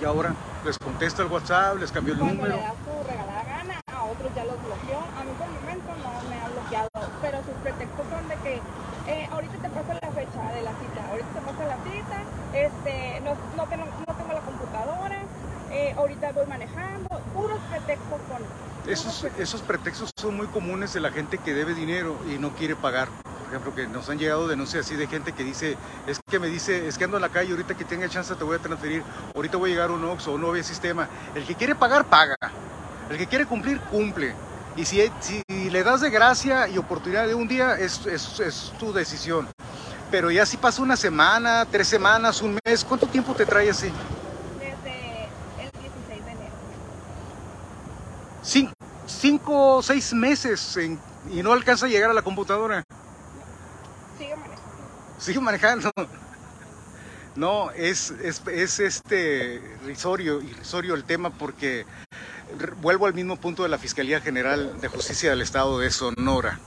y 0.00 0.04
ahora 0.04 0.32
les 0.64 0.78
contesta 0.78 1.22
el 1.22 1.28
WhatsApp, 1.28 1.78
les 1.78 1.90
cambió 1.90 2.14
el 2.14 2.20
Cuando 2.20 2.36
número. 2.36 2.56
le 2.56 2.62
da 2.62 2.70
su 2.72 3.08
regalada 3.08 3.44
gana, 3.44 3.80
a 3.86 4.04
otros 4.04 4.30
ya 4.34 4.44
los 4.44 4.56
bloqueó. 4.62 4.98
A 4.98 5.24
mí 5.24 5.32
por 5.36 5.46
el 5.46 5.52
momento 5.54 5.90
no 6.02 6.28
me 6.30 6.40
ha 6.40 6.48
bloqueado, 6.48 6.90
pero 7.20 7.38
sus 7.38 7.54
pretextos 7.62 8.06
son 8.10 8.28
de 8.28 8.36
que 8.36 8.60
eh, 9.10 9.28
ahorita 9.32 9.54
te 9.54 9.68
paso 9.68 9.92
la 10.00 10.10
fecha 10.12 10.52
de 10.54 10.62
la 10.62 10.70
cita, 10.78 11.08
ahorita 11.10 11.28
te 11.34 11.40
paso 11.40 11.62
la 11.66 11.78
cita, 11.90 12.18
este, 12.54 13.20
no, 13.22 13.30
no, 13.56 13.68
tengo, 13.68 13.84
no 14.06 14.14
tengo 14.14 14.32
la 14.32 14.40
computadora, 14.40 15.18
eh, 15.70 15.94
ahorita 15.96 16.32
voy 16.32 16.46
manejando, 16.46 17.08
puros 17.34 17.58
pretextos 17.70 18.20
son. 18.28 18.42
Esos, 18.86 19.24
esos 19.38 19.62
pretextos 19.62 20.10
son 20.16 20.36
muy 20.36 20.46
comunes 20.46 20.92
de 20.92 21.00
la 21.00 21.10
gente 21.10 21.38
que 21.38 21.54
debe 21.54 21.74
dinero 21.74 22.16
y 22.32 22.38
no 22.38 22.50
quiere 22.50 22.76
pagar. 22.76 23.08
Por 23.46 23.54
ejemplo, 23.54 23.74
que 23.76 23.86
nos 23.86 24.08
han 24.10 24.18
llegado 24.18 24.48
denuncias 24.48 24.84
así 24.84 24.96
de 24.96 25.06
gente 25.06 25.30
que 25.32 25.44
dice, 25.44 25.76
es 26.08 26.18
que 26.28 26.40
me 26.40 26.48
dice, 26.48 26.88
es 26.88 26.98
que 26.98 27.04
ando 27.04 27.16
en 27.16 27.22
la 27.22 27.28
calle, 27.28 27.52
ahorita 27.52 27.76
que 27.76 27.84
tenga 27.84 28.08
chance 28.08 28.34
te 28.34 28.42
voy 28.42 28.56
a 28.56 28.58
transferir, 28.58 29.04
ahorita 29.36 29.56
voy 29.56 29.70
a 29.70 29.74
llegar 29.74 29.90
a 29.90 29.92
un 29.92 30.04
OXXO, 30.04 30.32
un 30.32 30.40
nuevo 30.40 30.60
sistema. 30.64 31.08
El 31.32 31.44
que 31.46 31.54
quiere 31.54 31.76
pagar, 31.76 32.06
paga. 32.06 32.34
El 33.08 33.16
que 33.16 33.28
quiere 33.28 33.46
cumplir, 33.46 33.78
cumple. 33.82 34.34
Y 34.74 34.84
si, 34.84 35.00
si 35.20 35.44
le 35.70 35.84
das 35.84 36.00
de 36.00 36.10
gracia 36.10 36.66
y 36.66 36.76
oportunidad 36.76 37.28
de 37.28 37.34
un 37.36 37.46
día, 37.46 37.74
es, 37.78 38.04
es, 38.06 38.40
es 38.40 38.72
tu 38.80 38.92
decisión. 38.92 39.46
Pero 40.10 40.32
ya 40.32 40.44
si 40.44 40.56
pasa 40.56 40.82
una 40.82 40.96
semana, 40.96 41.64
tres 41.70 41.86
semanas, 41.86 42.42
un 42.42 42.58
mes, 42.64 42.84
¿cuánto 42.84 43.06
tiempo 43.06 43.32
te 43.32 43.46
trae 43.46 43.70
así? 43.70 43.92
Desde 44.58 45.24
el 45.62 45.70
16 45.70 46.24
de 46.24 46.30
enero. 46.32 46.52
Cinco, 48.42 48.72
cinco 49.06 49.76
o 49.76 49.82
seis 49.82 50.12
meses 50.12 50.76
en- 50.78 50.98
y 51.30 51.44
no 51.44 51.52
alcanza 51.52 51.86
a 51.86 51.88
llegar 51.88 52.10
a 52.10 52.14
la 52.14 52.22
computadora. 52.22 52.82
Sigue 55.18 55.40
manejando. 55.40 55.90
No, 57.36 57.70
es, 57.72 58.10
es, 58.22 58.42
es 58.50 58.80
este 58.80 59.60
risorio, 59.84 60.40
irrisorio 60.40 60.94
el 60.94 61.04
tema 61.04 61.30
porque 61.30 61.84
vuelvo 62.80 63.06
al 63.06 63.14
mismo 63.14 63.36
punto 63.36 63.62
de 63.62 63.68
la 63.68 63.78
Fiscalía 63.78 64.20
General 64.20 64.80
de 64.80 64.88
Justicia 64.88 65.30
del 65.30 65.42
Estado 65.42 65.78
de 65.78 65.90
Sonora. 65.90 66.58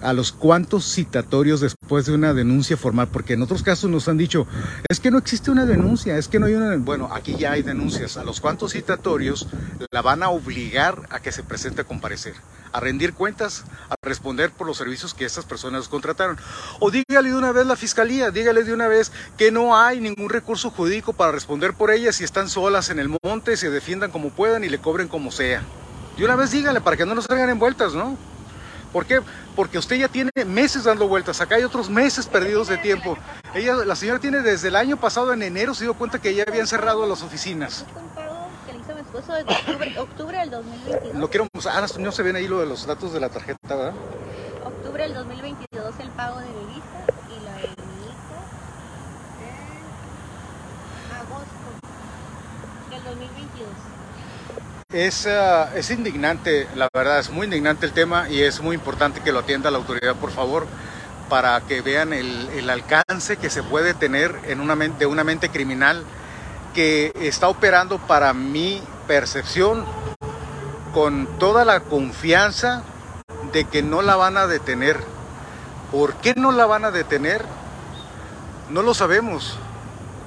A 0.00 0.12
los 0.12 0.32
cuantos 0.32 0.84
citatorios 0.92 1.60
después 1.60 2.06
de 2.06 2.12
una 2.12 2.34
denuncia 2.34 2.76
formal, 2.76 3.08
porque 3.08 3.34
en 3.34 3.42
otros 3.42 3.62
casos 3.62 3.90
nos 3.90 4.08
han 4.08 4.18
dicho, 4.18 4.46
es 4.88 5.00
que 5.00 5.10
no 5.10 5.18
existe 5.18 5.50
una 5.50 5.66
denuncia, 5.66 6.18
es 6.18 6.28
que 6.28 6.38
no 6.38 6.46
hay 6.46 6.54
una... 6.54 6.76
Bueno, 6.76 7.08
aquí 7.12 7.36
ya 7.36 7.52
hay 7.52 7.62
denuncias. 7.62 8.16
A 8.16 8.24
los 8.24 8.40
cuantos 8.40 8.72
citatorios 8.72 9.48
la 9.90 10.02
van 10.02 10.22
a 10.22 10.28
obligar 10.28 11.06
a 11.10 11.20
que 11.20 11.32
se 11.32 11.42
presente 11.42 11.82
a 11.82 11.84
comparecer, 11.84 12.34
a 12.72 12.80
rendir 12.80 13.14
cuentas, 13.14 13.64
a 13.88 13.94
responder 14.02 14.50
por 14.50 14.66
los 14.66 14.76
servicios 14.76 15.14
que 15.14 15.24
estas 15.24 15.44
personas 15.44 15.88
contrataron. 15.88 16.36
O 16.80 16.90
dígale 16.90 17.30
de 17.30 17.36
una 17.36 17.52
vez 17.52 17.66
la 17.66 17.76
fiscalía, 17.76 18.30
dígale 18.30 18.64
de 18.64 18.74
una 18.74 18.88
vez 18.88 19.12
que 19.36 19.50
no 19.50 19.76
hay 19.76 20.00
ningún 20.00 20.28
recurso 20.28 20.70
jurídico 20.70 21.12
para 21.12 21.32
responder 21.32 21.74
por 21.74 21.90
ellas 21.90 22.16
si 22.16 22.24
están 22.24 22.48
solas 22.48 22.90
en 22.90 22.98
el 22.98 23.10
monte, 23.22 23.56
se 23.56 23.70
defiendan 23.70 24.10
como 24.10 24.30
puedan 24.30 24.64
y 24.64 24.68
le 24.68 24.78
cobren 24.78 25.08
como 25.08 25.30
sea. 25.30 25.62
De 26.18 26.24
una 26.24 26.36
vez 26.36 26.50
dígale 26.50 26.80
para 26.80 26.96
que 26.96 27.06
no 27.06 27.14
nos 27.14 27.24
salgan 27.24 27.50
en 27.50 27.58
vueltas, 27.58 27.94
¿no? 27.94 28.16
¿Por 28.94 29.06
qué? 29.06 29.20
Porque 29.56 29.76
usted 29.76 29.96
ya 29.96 30.06
tiene 30.06 30.30
meses 30.46 30.84
dando 30.84 31.08
vueltas. 31.08 31.40
Acá 31.40 31.56
hay 31.56 31.64
otros 31.64 31.90
meses 31.90 32.28
perdidos 32.28 32.68
de 32.68 32.78
tiempo. 32.78 33.18
Ella, 33.52 33.74
la 33.74 33.96
señora 33.96 34.20
tiene 34.20 34.40
desde 34.40 34.68
el 34.68 34.76
año 34.76 34.96
pasado, 34.96 35.32
en 35.32 35.42
enero, 35.42 35.74
se 35.74 35.82
dio 35.82 35.94
cuenta 35.94 36.20
que 36.20 36.32
ya 36.32 36.44
habían 36.46 36.68
cerrado 36.68 37.04
las 37.04 37.20
oficinas. 37.24 37.84
Octubre, 39.12 39.98
octubre 39.98 40.38
del 40.38 40.50
2022. 40.50 41.14
No 41.14 41.28
quiero, 41.28 41.48
ah, 41.66 41.86
no 41.98 42.12
se 42.12 42.22
ven 42.22 42.36
ahí 42.36 42.46
lo 42.46 42.60
de 42.60 42.66
los 42.66 42.86
datos 42.86 43.12
de 43.12 43.18
la 43.18 43.30
tarjeta, 43.30 43.74
¿verdad? 43.74 43.94
Octubre 44.64 45.02
del 45.02 45.14
2022 45.14 45.94
el 45.98 46.08
pago 46.10 46.38
de 46.38 46.46
mi 46.46 46.66
visa 46.66 47.04
y 47.30 47.44
la 47.44 47.54
de 47.54 47.62
mi 47.62 48.06
hijo 48.06 48.36
en 51.02 51.16
agosto 51.16 51.66
del 52.90 53.02
2022. 53.02 53.68
Es, 54.94 55.26
ah, 55.26 55.72
es 55.74 55.90
indignante, 55.90 56.68
la 56.76 56.88
verdad, 56.94 57.18
es 57.18 57.28
muy 57.28 57.46
indignante 57.46 57.84
el 57.84 57.90
tema 57.90 58.28
y 58.28 58.42
es 58.42 58.60
muy 58.60 58.76
importante 58.76 59.20
que 59.22 59.32
lo 59.32 59.40
atienda 59.40 59.68
la 59.72 59.78
autoridad, 59.78 60.14
por 60.14 60.30
favor, 60.30 60.68
para 61.28 61.60
que 61.62 61.80
vean 61.80 62.12
el, 62.12 62.48
el 62.50 62.70
alcance 62.70 63.36
que 63.36 63.50
se 63.50 63.64
puede 63.64 63.94
tener 63.94 64.38
en 64.46 64.60
una 64.60 64.76
de 64.76 65.06
una 65.06 65.24
mente 65.24 65.48
criminal 65.48 66.04
que 66.74 67.12
está 67.16 67.48
operando 67.48 67.98
para 67.98 68.34
mi 68.34 68.80
percepción 69.08 69.84
con 70.92 71.26
toda 71.40 71.64
la 71.64 71.80
confianza 71.80 72.84
de 73.52 73.64
que 73.64 73.82
no 73.82 74.00
la 74.00 74.14
van 74.14 74.36
a 74.36 74.46
detener. 74.46 75.00
¿Por 75.90 76.14
qué 76.18 76.34
no 76.36 76.52
la 76.52 76.66
van 76.66 76.84
a 76.84 76.92
detener? 76.92 77.44
No 78.70 78.80
lo 78.82 78.94
sabemos. 78.94 79.58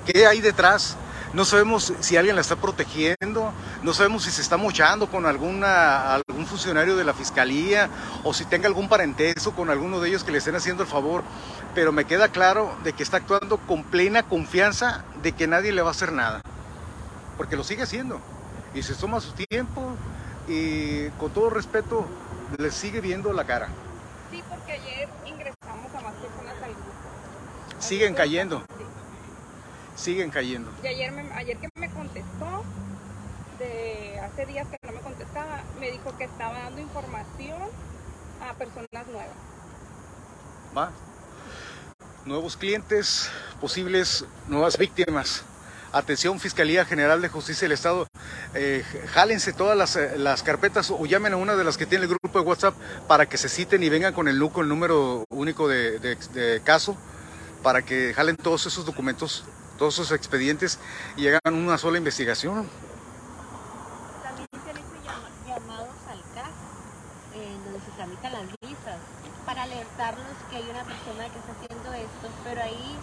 ¿Qué 0.05 0.27
hay 0.27 0.41
detrás? 0.41 0.97
No 1.33 1.43
sabemos 1.43 1.93
si 1.99 2.15
alguien 2.15 2.35
la 2.35 2.41
está 2.41 2.55
protegiendo, 2.55 3.51
no 3.83 3.93
sabemos 3.93 4.23
si 4.23 4.31
se 4.31 4.41
está 4.41 4.57
mochando 4.57 5.07
con 5.07 5.25
alguna, 5.25 6.15
algún 6.15 6.45
funcionario 6.45 6.95
de 6.95 7.03
la 7.03 7.13
fiscalía 7.13 7.89
o 8.23 8.33
si 8.33 8.45
tenga 8.45 8.67
algún 8.67 8.87
parentesco 8.87 9.51
con 9.51 9.69
alguno 9.69 9.99
de 9.99 10.09
ellos 10.09 10.23
que 10.23 10.31
le 10.31 10.37
estén 10.37 10.55
haciendo 10.55 10.83
el 10.83 10.89
favor, 10.89 11.23
pero 11.75 11.91
me 11.91 12.05
queda 12.05 12.29
claro 12.29 12.73
de 12.83 12.93
que 12.93 13.03
está 13.03 13.17
actuando 13.17 13.57
con 13.57 13.83
plena 13.83 14.23
confianza 14.23 15.03
de 15.21 15.33
que 15.33 15.47
nadie 15.47 15.73
le 15.73 15.81
va 15.81 15.89
a 15.89 15.91
hacer 15.91 16.13
nada, 16.13 16.41
porque 17.35 17.57
lo 17.57 17.63
sigue 17.63 17.83
haciendo 17.83 18.21
y 18.73 18.81
se 18.83 18.95
toma 18.95 19.19
su 19.19 19.33
tiempo 19.33 19.95
y 20.47 21.09
con 21.19 21.31
todo 21.31 21.49
respeto 21.49 22.07
le 22.57 22.71
sigue 22.71 23.01
viendo 23.01 23.33
la 23.33 23.43
cara. 23.43 23.67
Sí, 24.31 24.41
porque 24.49 24.71
ayer 24.71 25.09
ingresamos 25.25 25.93
a 25.93 26.01
más 26.01 26.13
personas 26.13 26.55
al 26.63 26.71
grupo. 26.71 27.79
Siguen 27.79 28.13
cayendo, 28.15 28.63
siguen 29.97 30.29
cayendo. 30.29 30.71
Y 30.83 30.87
ayer, 30.87 31.11
me- 31.11 31.31
ayer 31.33 31.57
que 31.57 31.67
me 31.75 31.89
contestó, 31.89 32.63
de 33.59 34.19
hace 34.19 34.45
días 34.45 34.67
que 34.67 34.77
no 34.87 34.93
me 34.93 34.99
contestaba, 35.01 35.61
me 35.79 35.91
dijo 35.91 36.15
que 36.17 36.23
estaba 36.25 36.53
dando 36.59 36.79
información 36.81 37.59
a 38.47 38.53
personas 38.53 38.87
nuevas. 39.07 39.35
¿va? 40.77 40.91
Nuevos 42.25 42.55
clientes, 42.57 43.29
posibles 43.59 44.25
nuevas 44.47 44.77
víctimas. 44.77 45.43
Atención, 45.93 46.39
Fiscalía 46.39 46.83
General 46.85 47.21
de 47.21 47.29
Justicia 47.29 47.65
del 47.65 47.71
Estado. 47.71 48.05
Eh, 48.53 48.83
jálense 49.13 49.53
todas 49.53 49.77
las, 49.77 49.95
eh, 49.95 50.17
las 50.17 50.43
carpetas 50.43 50.91
o 50.91 51.05
llamen 51.05 51.33
a 51.33 51.37
una 51.37 51.55
de 51.55 51.63
las 51.63 51.77
que 51.77 51.85
tiene 51.85 52.03
el 52.03 52.09
grupo 52.09 52.39
de 52.39 52.45
WhatsApp 52.45 52.75
para 53.07 53.25
que 53.27 53.37
se 53.37 53.47
citen 53.49 53.81
y 53.81 53.89
vengan 53.89 54.13
con 54.13 54.27
el 54.27 54.37
NUCO, 54.37 54.61
el 54.61 54.67
número 54.67 55.23
único 55.29 55.67
de, 55.67 55.97
de- 55.99 56.15
de 56.33 56.61
caso, 56.61 56.95
para 57.63 57.81
que 57.83 58.13
jalen 58.13 58.35
todos 58.35 58.65
esos 58.67 58.85
documentos, 58.85 59.45
todos 59.77 59.95
esos 59.95 60.11
expedientes 60.11 60.79
y 61.15 61.27
hagan 61.27 61.53
una 61.53 61.77
sola 61.77 61.97
investigación. 61.97 62.67
También 64.23 64.47
se 64.51 64.69
han 64.71 64.77
hecho 64.77 64.97
llama- 65.05 65.29
llamados 65.47 65.95
al 66.09 66.21
CAS, 66.33 66.55
en 67.35 67.63
donde 67.63 67.79
se 67.81 67.91
tramitan 67.91 68.33
las 68.33 68.47
visas, 68.61 68.99
para 69.45 69.63
alertarlos 69.63 70.35
que 70.49 70.57
hay 70.57 70.67
una 70.69 70.83
persona 70.83 71.29
que 71.29 71.39
está 71.39 71.51
haciendo 71.53 71.93
esto, 71.93 72.27
pero 72.43 72.61
ahí 72.61 72.97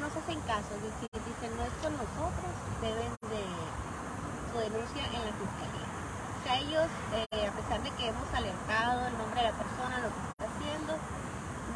no 0.00 0.06
se 0.10 0.18
hacen 0.18 0.40
caso, 0.44 0.68
dicen 0.82 1.50
no 1.56 1.62
es 1.64 1.74
con 1.80 1.92
nosotros, 1.96 2.52
deben 2.82 3.12
de 3.32 3.42
su 4.52 4.56
denuncia 4.58 5.02
en 5.06 5.22
la 5.24 5.32
fiscalía. 5.32 5.88
O 5.88 6.40
sea, 6.44 6.54
ellos, 6.60 6.88
eh, 7.14 7.46
a 7.48 7.52
pesar 7.56 7.82
de 7.82 7.90
que 7.96 8.08
hemos 8.08 8.28
alertado 8.34 9.06
el 9.08 9.16
nombre 9.18 9.40
de 9.42 9.48
la 9.48 9.56
persona, 9.56 9.94
lo 10.04 10.08
que 10.12 10.20
está 10.28 10.44
haciendo, 10.48 10.92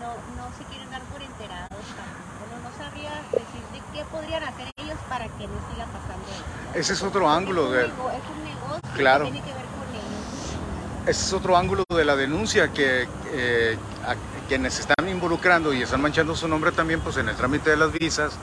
no, 0.00 0.10
no 0.36 0.44
se 0.56 0.64
quieren 0.70 0.88
dar 0.90 1.02
por 1.08 1.20
enterados 1.22 1.84
tampoco. 1.96 2.42
No, 2.52 2.56
no 2.68 2.70
sabría 2.76 3.12
decirte 3.32 3.76
qué 3.92 4.02
podrían 4.22 4.42
hacer 4.44 4.72
ellos 4.76 4.96
para 5.08 5.24
que 5.24 5.46
no 5.48 5.54
siga 5.72 5.86
pasando 5.86 6.26
esto. 6.30 6.78
Ese 6.78 6.92
es 6.92 7.02
otro 7.02 7.28
ángulo 7.28 7.70
de, 7.72 7.82
Es 7.84 7.90
un, 7.90 7.96
nego- 7.96 8.10
es 8.10 8.22
un 8.30 8.44
negocio 8.44 8.80
Claro. 8.96 9.24
que 9.24 9.30
tiene 9.32 9.46
que 9.46 9.52
ver 9.54 9.64
con 9.64 9.94
ellos. 9.94 11.08
Ese 11.08 11.26
es 11.26 11.32
otro 11.32 11.56
ángulo 11.56 11.84
de 11.90 12.04
la 12.04 12.14
denuncia 12.16 12.72
que 12.72 13.08
eh, 13.32 13.76
a 14.06 14.14
quienes 14.46 14.78
están 14.78 15.08
involucrando 15.08 15.72
y 15.74 15.82
están 15.82 16.00
manchando 16.00 16.36
su 16.36 16.46
nombre 16.46 16.70
también, 16.72 17.00
pues 17.00 17.16
en 17.16 17.28
el 17.28 17.34
trámite 17.36 17.70
de 17.70 17.76
las 17.76 17.92
visas, 17.92 18.34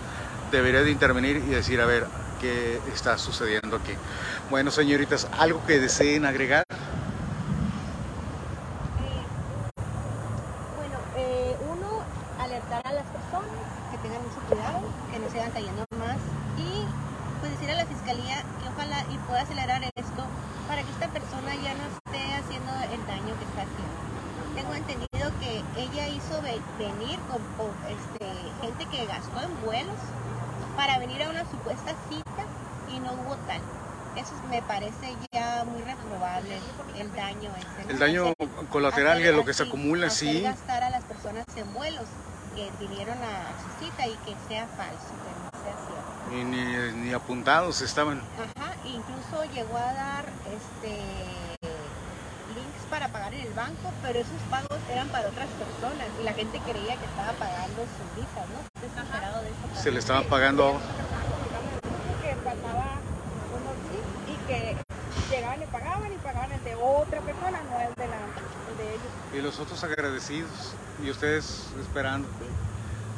debería 0.51 0.81
de 0.81 0.91
intervenir 0.91 1.37
y 1.37 1.49
decir, 1.49 1.79
a 1.79 1.85
ver, 1.85 2.05
¿qué 2.41 2.81
está 2.93 3.17
sucediendo 3.17 3.77
aquí? 3.77 3.93
Bueno, 4.49 4.69
señoritas, 4.71 5.27
¿algo 5.37 5.63
que 5.65 5.79
deseen 5.79 6.25
agregar? 6.25 6.63
Eh, 6.69 6.75
bueno, 10.75 10.97
eh, 11.15 11.55
uno, 11.71 12.03
alertar 12.43 12.85
a 12.85 12.93
las 12.93 13.05
personas 13.05 13.49
que 13.91 13.97
tengan 13.99 14.21
mucho 14.23 14.39
cuidado, 14.49 14.81
que 15.11 15.19
no 15.19 15.29
sigan 15.29 15.51
cayendo 15.51 15.85
más 15.99 16.17
y 16.57 16.85
pues 17.39 17.51
decir 17.53 17.69
a 17.71 17.75
la 17.75 17.85
fiscalía 17.85 18.41
que 18.61 18.67
ojalá 18.69 18.99
y 19.13 19.17
pueda 19.27 19.41
acelerar 19.41 19.81
esto 19.95 20.23
para 20.67 20.83
que 20.83 20.89
esta 20.91 21.07
persona 21.09 21.55
ya 21.55 21.73
no 21.75 21.83
esté 21.87 22.21
haciendo 22.35 22.71
el 22.93 23.01
daño 23.07 23.33
que 23.37 23.45
está 23.45 23.61
haciendo. 23.65 23.97
Tengo 24.55 24.73
entendido 24.73 25.31
que 25.39 25.63
ella 25.83 26.07
hizo 26.09 26.41
ve- 26.41 26.61
venir 26.77 27.19
con 27.29 27.41
con, 27.57 27.75
este, 27.89 28.25
gente 28.61 28.85
que 28.87 29.05
gastó 29.05 29.41
en 29.41 29.61
vuelos 29.65 29.95
para 30.75 30.97
venir 30.99 31.23
a 31.23 31.29
una 31.29 31.49
supuesta 31.49 31.93
cita 32.09 32.43
y 32.89 32.99
no 32.99 33.13
hubo 33.13 33.35
tal. 33.47 33.61
Eso 34.15 34.33
me 34.49 34.61
parece 34.63 35.15
ya 35.31 35.63
muy 35.65 35.81
reprobable 35.81 36.57
el 36.97 37.11
daño 37.15 37.51
ese. 37.55 37.91
El 37.91 37.99
daño 37.99 38.33
Hacer- 38.37 38.67
colateral 38.69 39.13
hacer 39.17 39.23
que 39.23 39.31
lo 39.37 39.45
que 39.45 39.53
se 39.53 39.63
acumula, 39.63 40.09
sí. 40.09 40.41
gastar 40.41 40.83
a 40.83 40.89
las 40.89 41.03
personas 41.03 41.45
en 41.55 41.73
vuelos 41.73 42.05
que 42.55 42.69
vinieron 42.79 43.17
a 43.23 43.53
su 43.61 43.85
cita 43.85 44.07
y 44.07 44.15
que 44.25 44.35
sea 44.47 44.67
falso, 44.75 45.13
que 45.13 45.31
no 45.39 45.63
sea 45.63 45.75
cierto. 45.87 46.35
Y 46.35 46.43
ni, 46.43 47.03
ni 47.05 47.13
apuntados 47.13 47.81
estaban. 47.81 48.19
Ajá, 48.37 48.73
incluso 48.83 49.45
llegó 49.53 49.77
a 49.77 49.93
dar 49.93 50.25
este 50.51 51.48
para 52.89 53.07
pagar 53.09 53.33
en 53.33 53.41
el 53.41 53.53
banco, 53.53 53.91
pero 54.01 54.19
esos 54.19 54.41
pagos 54.49 54.77
eran 54.91 55.07
para 55.09 55.27
otras 55.29 55.47
personas 55.49 56.07
y 56.19 56.23
la 56.23 56.33
gente 56.33 56.59
creía 56.59 56.95
que 56.95 57.05
estaba 57.05 57.31
pagando 57.33 57.81
sus 57.85 58.15
visas, 58.15 58.45
¿no? 58.49 58.59
¿Estás 58.87 59.05
enterado 59.05 59.41
de 59.41 59.49
eso? 59.49 59.81
Se 59.81 59.91
le 59.91 59.99
estaba 59.99 60.23
pagando 60.23 60.79
que 62.21 62.35
pasaba 62.43 62.97
unos 63.53 63.77
y 64.27 64.47
que 64.47 64.75
llegaban 65.29 65.61
y 65.61 65.65
pagaban 65.65 66.13
y 66.13 66.17
pagaban 66.17 66.51
el 66.51 66.63
de 66.63 66.75
otra 66.75 67.21
persona, 67.21 67.59
no 67.69 67.79
el 67.79 67.95
de, 67.95 68.07
la, 68.07 68.19
el 68.71 68.77
de 68.77 68.89
ellos. 68.89 69.11
y 69.37 69.41
los 69.41 69.59
otros 69.59 69.83
agradecidos 69.83 70.49
y 71.03 71.09
ustedes 71.11 71.67
esperando. 71.79 72.27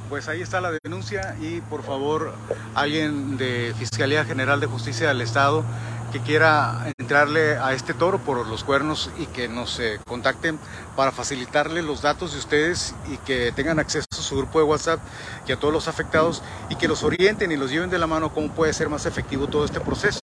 Pues 0.09 0.27
ahí 0.27 0.41
está 0.41 0.59
la 0.59 0.71
denuncia 0.83 1.37
y 1.39 1.61
por 1.61 1.83
favor 1.83 2.33
alguien 2.75 3.37
de 3.37 3.73
Fiscalía 3.79 4.25
General 4.25 4.59
de 4.59 4.67
Justicia 4.67 5.07
del 5.07 5.21
Estado 5.21 5.63
que 6.11 6.19
quiera 6.19 6.91
entrarle 7.11 7.57
a 7.57 7.73
este 7.73 7.93
toro 7.93 8.19
por 8.19 8.47
los 8.47 8.63
cuernos 8.63 9.11
y 9.17 9.25
que 9.25 9.49
nos 9.49 9.81
eh, 9.81 9.99
contacten 10.07 10.57
para 10.95 11.11
facilitarle 11.11 11.81
los 11.81 12.01
datos 12.01 12.31
de 12.31 12.39
ustedes 12.39 12.95
y 13.11 13.17
que 13.17 13.51
tengan 13.51 13.79
acceso 13.79 14.05
a 14.13 14.15
su 14.15 14.37
grupo 14.37 14.59
de 14.59 14.63
WhatsApp 14.63 15.01
y 15.45 15.51
a 15.51 15.57
todos 15.57 15.73
los 15.73 15.89
afectados 15.89 16.41
y 16.69 16.77
que 16.77 16.87
los 16.87 17.03
orienten 17.03 17.51
y 17.51 17.57
los 17.57 17.69
lleven 17.69 17.89
de 17.89 17.99
la 17.99 18.07
mano 18.07 18.33
cómo 18.33 18.47
puede 18.53 18.71
ser 18.71 18.87
más 18.87 19.05
efectivo 19.05 19.47
todo 19.47 19.65
este 19.65 19.81
proceso. 19.81 20.21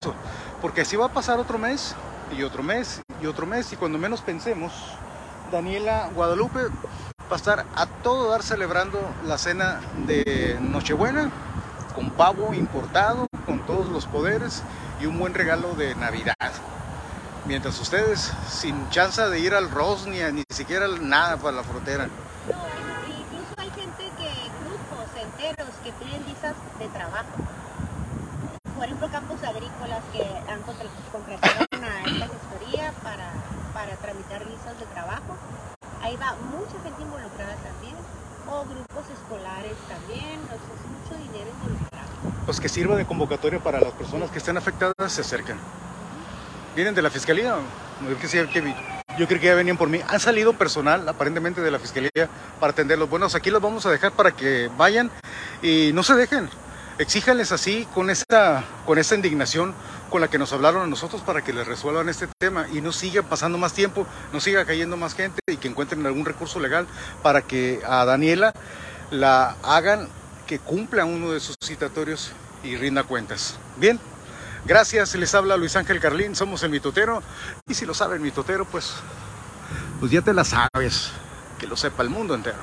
Porque 0.62 0.80
así 0.80 0.96
va 0.96 1.08
a 1.08 1.14
pasar 1.14 1.40
otro 1.40 1.58
mes 1.58 1.94
y 2.38 2.44
otro 2.44 2.64
mes 2.64 3.02
y 3.22 3.26
otro 3.26 3.46
mes 3.46 3.74
y 3.74 3.76
cuando 3.76 3.98
menos 3.98 4.22
pensemos, 4.22 4.72
Daniela 5.52 6.10
Guadalupe 6.16 6.68
va 7.30 7.34
a 7.34 7.36
estar 7.36 7.66
a 7.76 7.86
todo 8.02 8.30
dar 8.30 8.44
celebrando 8.44 8.98
la 9.26 9.38
cena 9.38 9.82
de 10.06 10.58
Nochebuena 10.62 11.30
con 11.94 12.12
pavo 12.12 12.54
importado, 12.54 13.28
con 13.46 13.60
todos 13.66 13.90
los 13.90 14.06
poderes 14.06 14.64
y 15.02 15.06
un 15.06 15.20
buen 15.20 15.34
regalo 15.34 15.74
de 15.74 15.94
Navidad. 15.96 16.38
Mientras 17.46 17.80
ustedes 17.80 18.32
sin 18.50 18.90
chance 18.90 19.22
de 19.22 19.40
ir 19.40 19.54
al 19.54 19.72
Rosnia, 19.72 20.32
ni 20.32 20.44
ni 20.50 20.56
siquiera 20.56 20.88
nada 20.88 21.38
para 21.38 21.58
la 21.58 21.64
frontera. 21.64 22.08
No, 22.08 22.58
incluso 23.08 23.54
hay 23.58 23.70
gente 23.72 24.04
que, 24.18 24.32
grupos 24.64 25.08
enteros 25.22 25.70
que 25.84 25.92
piden 25.94 26.26
visas 26.26 26.56
de 26.80 26.88
trabajo. 26.88 27.36
Por 28.76 28.86
ejemplo, 28.86 29.10
campos 29.10 29.44
agrícolas 29.44 30.04
que 30.12 30.24
han 30.24 30.62
contratado 31.12 31.66
a 31.72 32.10
esta 32.10 32.28
gestoría 32.28 32.94
para, 33.04 33.32
para 33.74 33.96
tramitar 33.98 34.46
visas 34.46 34.80
de 34.80 34.86
trabajo. 34.88 35.36
Ahí 36.02 36.16
va 36.18 36.36
mucha 36.52 36.78
gente 36.84 37.02
involucrada 37.02 37.56
también, 37.56 37.96
o 38.50 38.66
grupos 38.66 39.06
escolares 39.12 39.78
también, 39.90 40.40
o 40.46 40.48
sea, 40.48 40.74
es 40.74 40.86
mucho 40.88 41.32
dinero 41.32 41.50
involucrado. 41.50 42.08
Pues 42.46 42.60
que 42.60 42.70
sirva 42.70 42.96
de 42.96 43.06
convocatoria 43.06 43.60
para 43.60 43.82
las 43.82 43.94
personas 43.94 44.32
que 44.32 44.38
estén 44.38 44.58
afectadas, 44.58 45.12
se 45.12 45.22
acerquen. 45.22 45.58
¿Vienen 46.78 46.94
de 46.94 47.02
la 47.02 47.10
fiscalía? 47.10 47.56
Yo 49.18 49.28
creo 49.28 49.40
que 49.40 49.48
ya 49.48 49.56
venían 49.56 49.78
por 49.78 49.90
mí. 49.90 50.00
Han 50.10 50.20
salido 50.20 50.54
personal, 50.54 51.10
aparentemente, 51.10 51.60
de 51.60 51.72
la 51.72 51.80
fiscalía 51.80 52.30
para 52.60 52.72
atenderlos. 52.72 53.10
Bueno, 53.10 53.26
aquí 53.34 53.50
los 53.50 53.64
vamos 53.64 53.88
a 53.88 53.90
dejar 53.90 54.12
para 54.12 54.34
que 54.34 54.70
vayan 54.78 55.10
y 55.64 55.90
no 55.96 56.04
se 56.04 56.14
dejen. 56.14 56.48
Exíjanles 57.00 57.52
así, 57.52 57.88
con 57.96 58.12
esta, 58.12 58.64
con 58.86 59.00
esta 59.00 59.16
indignación 59.16 59.74
con 60.12 60.22
la 60.22 60.28
que 60.28 60.38
nos 60.38 60.54
hablaron 60.54 60.84
a 60.84 60.86
nosotros 60.86 61.24
para 61.24 61.44
que 61.44 61.52
les 61.52 61.66
resuelvan 61.66 62.10
este 62.10 62.28
tema 62.38 62.68
y 62.72 62.80
no 62.80 62.92
siga 62.92 63.24
pasando 63.24 63.58
más 63.58 63.74
tiempo, 63.74 64.06
no 64.32 64.40
siga 64.40 64.64
cayendo 64.64 64.98
más 64.98 65.16
gente 65.16 65.42
y 65.48 65.58
que 65.58 65.68
encuentren 65.68 66.06
algún 66.06 66.26
recurso 66.26 66.60
legal 66.60 66.86
para 67.24 67.42
que 67.42 67.82
a 67.88 68.06
Daniela 68.06 68.54
la 69.10 69.56
hagan 69.64 70.10
que 70.46 70.60
cumpla 70.60 71.06
uno 71.06 71.32
de 71.32 71.40
sus 71.40 71.56
citatorios 71.60 72.34
y 72.64 72.76
rinda 72.76 73.02
cuentas. 73.02 73.58
Bien, 73.78 74.00
gracias, 74.68 75.16
les 75.16 75.34
habla 75.34 75.58
Luis 75.58 75.76
Ángel 75.76 76.00
Carlín, 76.00 76.36
somos 76.36 76.62
el 76.64 76.70
mitotero 76.70 77.24
y 77.68 77.74
si 77.74 77.86
lo 77.86 77.94
sabe 77.94 78.18
el 78.18 78.22
mitotero, 78.22 78.66
pues, 78.66 78.94
pues 80.00 80.12
ya 80.12 80.22
te 80.22 80.34
la 80.34 80.44
sabes, 80.44 81.12
que 81.58 81.66
lo 81.66 81.76
sepa 81.76 82.04
el 82.04 82.10
mundo 82.10 82.36
entero. 82.36 82.58